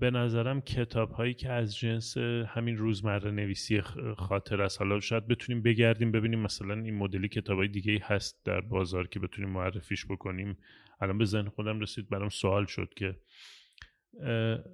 به 0.00 0.10
نظرم 0.10 0.60
کتاب 0.60 1.10
هایی 1.10 1.34
که 1.34 1.52
از 1.52 1.76
جنس 1.76 2.16
همین 2.46 2.76
روزمره 2.76 3.30
نویسی 3.30 3.80
خاطر 4.16 4.62
است. 4.62 4.78
حالا 4.78 5.00
شاید 5.00 5.28
بتونیم 5.28 5.62
بگردیم 5.62 6.12
ببینیم 6.12 6.40
مثلا 6.40 6.74
این 6.74 6.94
مدلی 6.94 7.28
کتاب 7.28 7.58
های 7.58 7.68
دیگه 7.68 8.00
هست 8.02 8.44
در 8.44 8.60
بازار 8.60 9.06
که 9.06 9.20
بتونیم 9.20 9.50
معرفیش 9.50 10.06
بکنیم. 10.06 10.58
الان 11.00 11.18
به 11.18 11.24
ذهن 11.24 11.48
خودم 11.48 11.80
رسید 11.80 12.08
برام 12.08 12.28
سوال 12.28 12.66
شد 12.66 12.92
که 12.96 13.16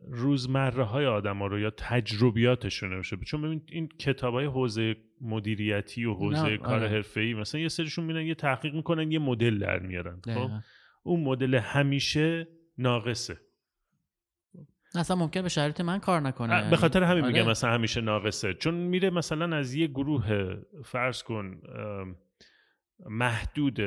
روزمره 0.08 0.84
های 0.84 1.06
آدم 1.06 1.38
ها 1.38 1.46
رو 1.46 1.58
یا 1.58 1.70
تجربیاتشون 1.70 2.94
نمیشه 2.94 3.16
چون 3.16 3.42
ببین 3.42 3.62
این 3.68 3.88
کتاب 3.88 4.34
های 4.34 4.46
حوزه 4.46 4.96
مدیریتی 5.20 6.04
و 6.04 6.14
حوزه 6.14 6.56
کار 6.56 6.84
آره. 6.84 7.04
ای 7.16 7.34
مثلا 7.34 7.60
یه 7.60 7.68
سریشون 7.68 8.04
میرن 8.04 8.26
یه 8.26 8.34
تحقیق 8.34 8.74
می‌کنن 8.74 9.12
یه 9.12 9.18
مدل 9.18 9.58
در 9.58 9.78
میارن 9.78 10.20
خب؟ 10.24 10.50
اون 11.02 11.20
مدل 11.20 11.54
همیشه 11.54 12.48
ناقصه. 12.78 13.38
اصلا 14.94 15.16
ممکن 15.16 15.42
به 15.42 15.48
شرایط 15.48 15.80
من 15.80 15.98
کار 15.98 16.20
نکنه 16.20 16.70
به 16.70 16.76
خاطر 16.76 17.02
همین 17.02 17.24
آره. 17.24 17.32
میگم 17.32 17.50
مثلا 17.50 17.70
همیشه 17.70 18.00
ناقصه. 18.00 18.54
چون 18.54 18.74
میره 18.74 19.10
مثلا 19.10 19.56
از 19.56 19.74
یه 19.74 19.86
گروه 19.86 20.56
فرض 20.84 21.22
کن 21.22 21.60
محدود 23.06 23.80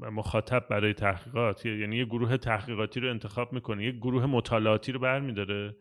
مخاطب 0.00 0.66
برای 0.70 0.94
تحقیقات. 0.94 1.66
یعنی 1.66 1.96
یه 1.96 2.04
گروه 2.04 2.36
تحقیقاتی 2.36 3.00
رو 3.00 3.10
انتخاب 3.10 3.52
می‌کنه 3.52 3.84
یه 3.84 3.92
گروه 3.92 4.26
مطالعاتی 4.26 4.92
رو 4.92 4.98
برمیداره 4.98 5.76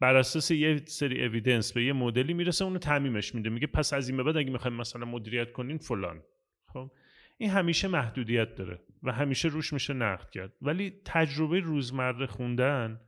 بر 0.00 0.16
اساس 0.16 0.50
یه 0.50 0.76
سری 0.84 1.24
اویدنس 1.24 1.72
به 1.72 1.84
یه 1.84 1.92
مدلی 1.92 2.34
می‌رسه 2.34 2.64
اونو 2.64 2.78
تعمیمش 2.78 3.34
میده. 3.34 3.50
میگه 3.50 3.66
پس 3.66 3.92
از 3.92 4.08
این 4.08 4.16
به 4.16 4.22
بعد 4.22 4.36
اگه 4.36 4.50
می‌خوایم 4.50 4.76
مثلا 4.76 5.04
مدیریت 5.04 5.52
کنین 5.52 5.78
فلان. 5.78 6.22
خب؟ 6.66 6.90
این 7.38 7.50
همیشه 7.50 7.88
محدودیت 7.88 8.54
داره 8.54 8.80
و 9.02 9.12
همیشه 9.12 9.48
روش 9.48 9.72
میشه 9.72 9.94
نقد 9.94 10.30
کرد. 10.30 10.52
ولی 10.62 10.92
تجربه 11.04 11.60
روزمره 11.60 12.26
خوندن 12.26 13.00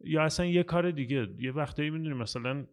یا 0.00 0.22
اصلا 0.22 0.46
یه 0.46 0.62
کار 0.62 0.90
دیگه. 0.90 1.28
یه 1.38 1.52
وقتایی 1.52 1.90
می‌دونی 1.90 2.14
مثلا 2.14 2.66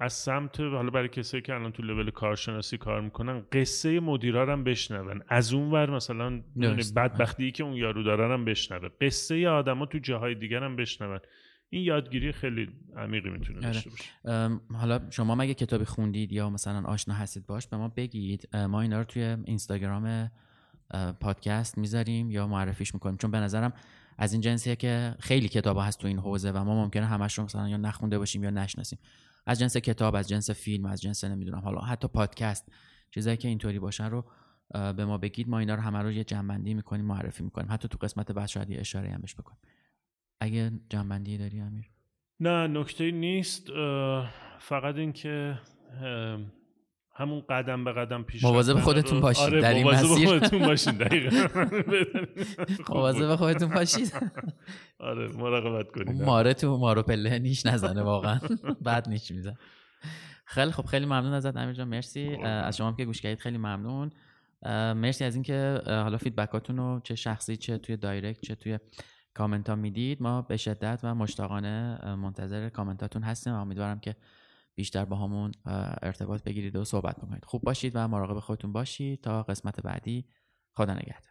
از 0.00 0.12
سمت 0.12 0.60
حالا 0.60 0.90
برای 0.90 1.08
کسایی 1.08 1.42
که 1.42 1.54
الان 1.54 1.72
تو 1.72 1.82
لول 1.82 2.10
کارشناسی 2.10 2.78
کار 2.78 3.00
می‌کنن 3.00 3.42
قصه 3.52 4.00
مدیرا 4.00 4.52
هم 4.52 4.64
بشنون. 4.64 5.22
از 5.28 5.52
اون 5.52 5.70
ور 5.70 5.90
مثلا 5.90 6.42
بدبختی 6.96 7.52
که 7.52 7.64
اون 7.64 7.74
یارو 7.74 8.02
دارن 8.02 8.32
هم 8.32 8.44
بشنوه. 8.44 8.88
قصه 9.00 9.48
آدما 9.48 9.86
تو 9.86 9.98
جاهای 9.98 10.34
دیگر 10.34 10.64
هم 10.64 10.76
بشنون. 10.76 11.20
این 11.70 11.82
یادگیری 11.82 12.32
خیلی 12.32 12.68
عمیقی 12.96 13.30
می‌تونه 13.30 13.58
آره. 13.58 13.66
داشته 13.66 13.90
باشه. 13.90 14.60
حالا 14.72 15.00
شما 15.10 15.34
مگه 15.34 15.54
کتابی 15.54 15.84
خوندید 15.84 16.32
یا 16.32 16.50
مثلا 16.50 16.82
آشنا 16.88 17.14
هستید 17.14 17.46
باش 17.46 17.66
به 17.66 17.76
ما 17.76 17.88
بگید. 17.88 18.56
ما 18.56 18.80
اینا 18.80 18.98
رو 18.98 19.04
توی 19.04 19.22
اینستاگرام 19.44 20.30
پادکست 21.20 21.78
می‌ذاریم 21.78 22.30
یا 22.30 22.46
معرفیش 22.46 22.94
می‌کنیم. 22.94 23.16
چون 23.16 23.30
به 23.30 23.38
نظرم 23.38 23.72
از 24.18 24.32
این 24.32 24.42
جنسیه 24.42 24.76
که 24.76 25.14
خیلی 25.20 25.48
کتاب 25.48 25.78
هست 25.80 26.00
تو 26.00 26.06
این 26.06 26.18
حوزه 26.18 26.50
و 26.50 26.64
ما 26.64 26.84
ممکنه 26.84 27.06
همش 27.06 27.38
رو 27.38 27.44
مثلا 27.44 27.68
یا 27.68 27.76
نخونده 27.76 28.18
باشیم 28.18 28.44
یا 28.44 28.50
نشناسیم. 28.50 28.98
از 29.50 29.58
جنس 29.58 29.76
کتاب 29.76 30.14
از 30.14 30.28
جنس 30.28 30.50
فیلم 30.50 30.86
از 30.86 31.00
جنس 31.02 31.24
نمی‌دونم 31.24 31.58
حالا 31.58 31.80
حتی 31.80 32.08
پادکست 32.08 32.72
چیزایی 33.10 33.36
که 33.36 33.48
اینطوری 33.48 33.78
باشن 33.78 34.10
رو 34.10 34.24
به 34.72 35.04
ما 35.04 35.18
بگید. 35.18 35.48
ما 35.48 35.58
اینا 35.58 35.74
رو 35.74 35.80
همه 35.80 35.98
رو 35.98 36.12
یه 36.12 36.24
جنبندی 36.24 36.74
می‌کنیم 36.74 37.04
معرفی 37.04 37.42
می‌کنیم. 37.42 37.72
حتی 37.72 37.88
تو 37.88 37.98
قسمت 37.98 38.32
بعد 38.32 38.46
شاید 38.46 38.70
یه 38.70 38.80
اشاره 38.80 39.10
هم 39.10 39.20
بهش 39.20 39.34
بکنیم. 39.34 39.58
اگه 40.40 40.72
جمع‌بندی 40.90 41.38
داری 41.38 41.60
امیر؟ 41.60 41.90
نه 42.40 42.66
نکته 42.66 43.10
نیست. 43.10 43.66
فقط 44.58 44.96
اینکه 44.96 45.58
همون 47.20 47.42
قدم 47.48 47.84
به 47.84 47.92
قدم 47.92 48.22
پیش 48.22 48.44
مواظب 48.44 48.80
خودتون 48.80 49.20
باشید 49.20 49.44
آره 49.44 49.60
در 49.60 49.74
این 49.74 49.88
مسیر. 49.90 50.26
خودتون 50.28 50.58
باشید 50.58 50.98
دقیقاً. 50.98 51.46
مواظب 52.94 53.36
خودتون 53.36 53.68
باشید 53.68 54.12
آره 54.98 55.28
مراقبت 55.28 55.90
کنید 55.92 56.22
ماره 56.22 56.54
تو 56.54 56.76
مار 56.76 56.93
و 56.93 57.02
پله 57.02 57.38
نیش 57.38 57.66
نزنه 57.66 58.02
واقعا. 58.02 58.40
بعد 58.86 59.08
نیش 59.08 59.30
میزن 59.30 59.54
خیلی 60.44 60.70
خب 60.70 60.84
خیلی 60.86 61.06
ممنون 61.06 61.32
ازت 61.32 61.56
امیر 61.56 61.74
جان. 61.74 61.88
مرسی. 61.88 62.36
از 62.44 62.76
شما 62.76 62.92
که 62.92 63.04
گوش 63.04 63.20
کردید 63.20 63.38
خیلی 63.38 63.58
ممنون. 63.58 64.10
مرسی 64.94 65.24
از 65.24 65.34
اینکه 65.34 65.80
حالا 65.86 66.18
feedback 66.18 66.60
اتون 66.60 66.76
رو 66.76 67.00
چه 67.04 67.14
شخصی 67.14 67.56
چه 67.56 67.78
توی 67.78 67.96
direct 67.96 68.40
چه 68.40 68.54
توی 68.54 68.78
کامنت 69.34 69.68
ها 69.68 69.74
می‌دید. 69.76 70.22
ما 70.22 70.42
به 70.42 70.56
شدت 70.56 71.00
و 71.02 71.14
مشتاقانه 71.14 71.98
منتظر 72.14 72.68
کامنتاتون 72.68 73.22
هستیم 73.22 73.52
و 73.52 73.56
امیدوارم 73.56 74.00
که 74.00 74.16
بیشتر 74.74 75.04
با 75.04 75.16
همون 75.16 75.52
ارتباط 76.02 76.42
بگیرید 76.42 76.76
و 76.76 76.84
صحبت 76.84 77.16
بکنید. 77.16 77.44
خوب 77.44 77.62
باشید 77.62 77.92
و 77.94 78.08
مراقب 78.08 78.40
خودتون 78.40 78.72
باشید. 78.72 79.20
تا 79.20 79.42
قسمت 79.42 79.80
بعدی. 79.80 80.26
خدا 80.76 80.94
نگهدار. 80.94 81.30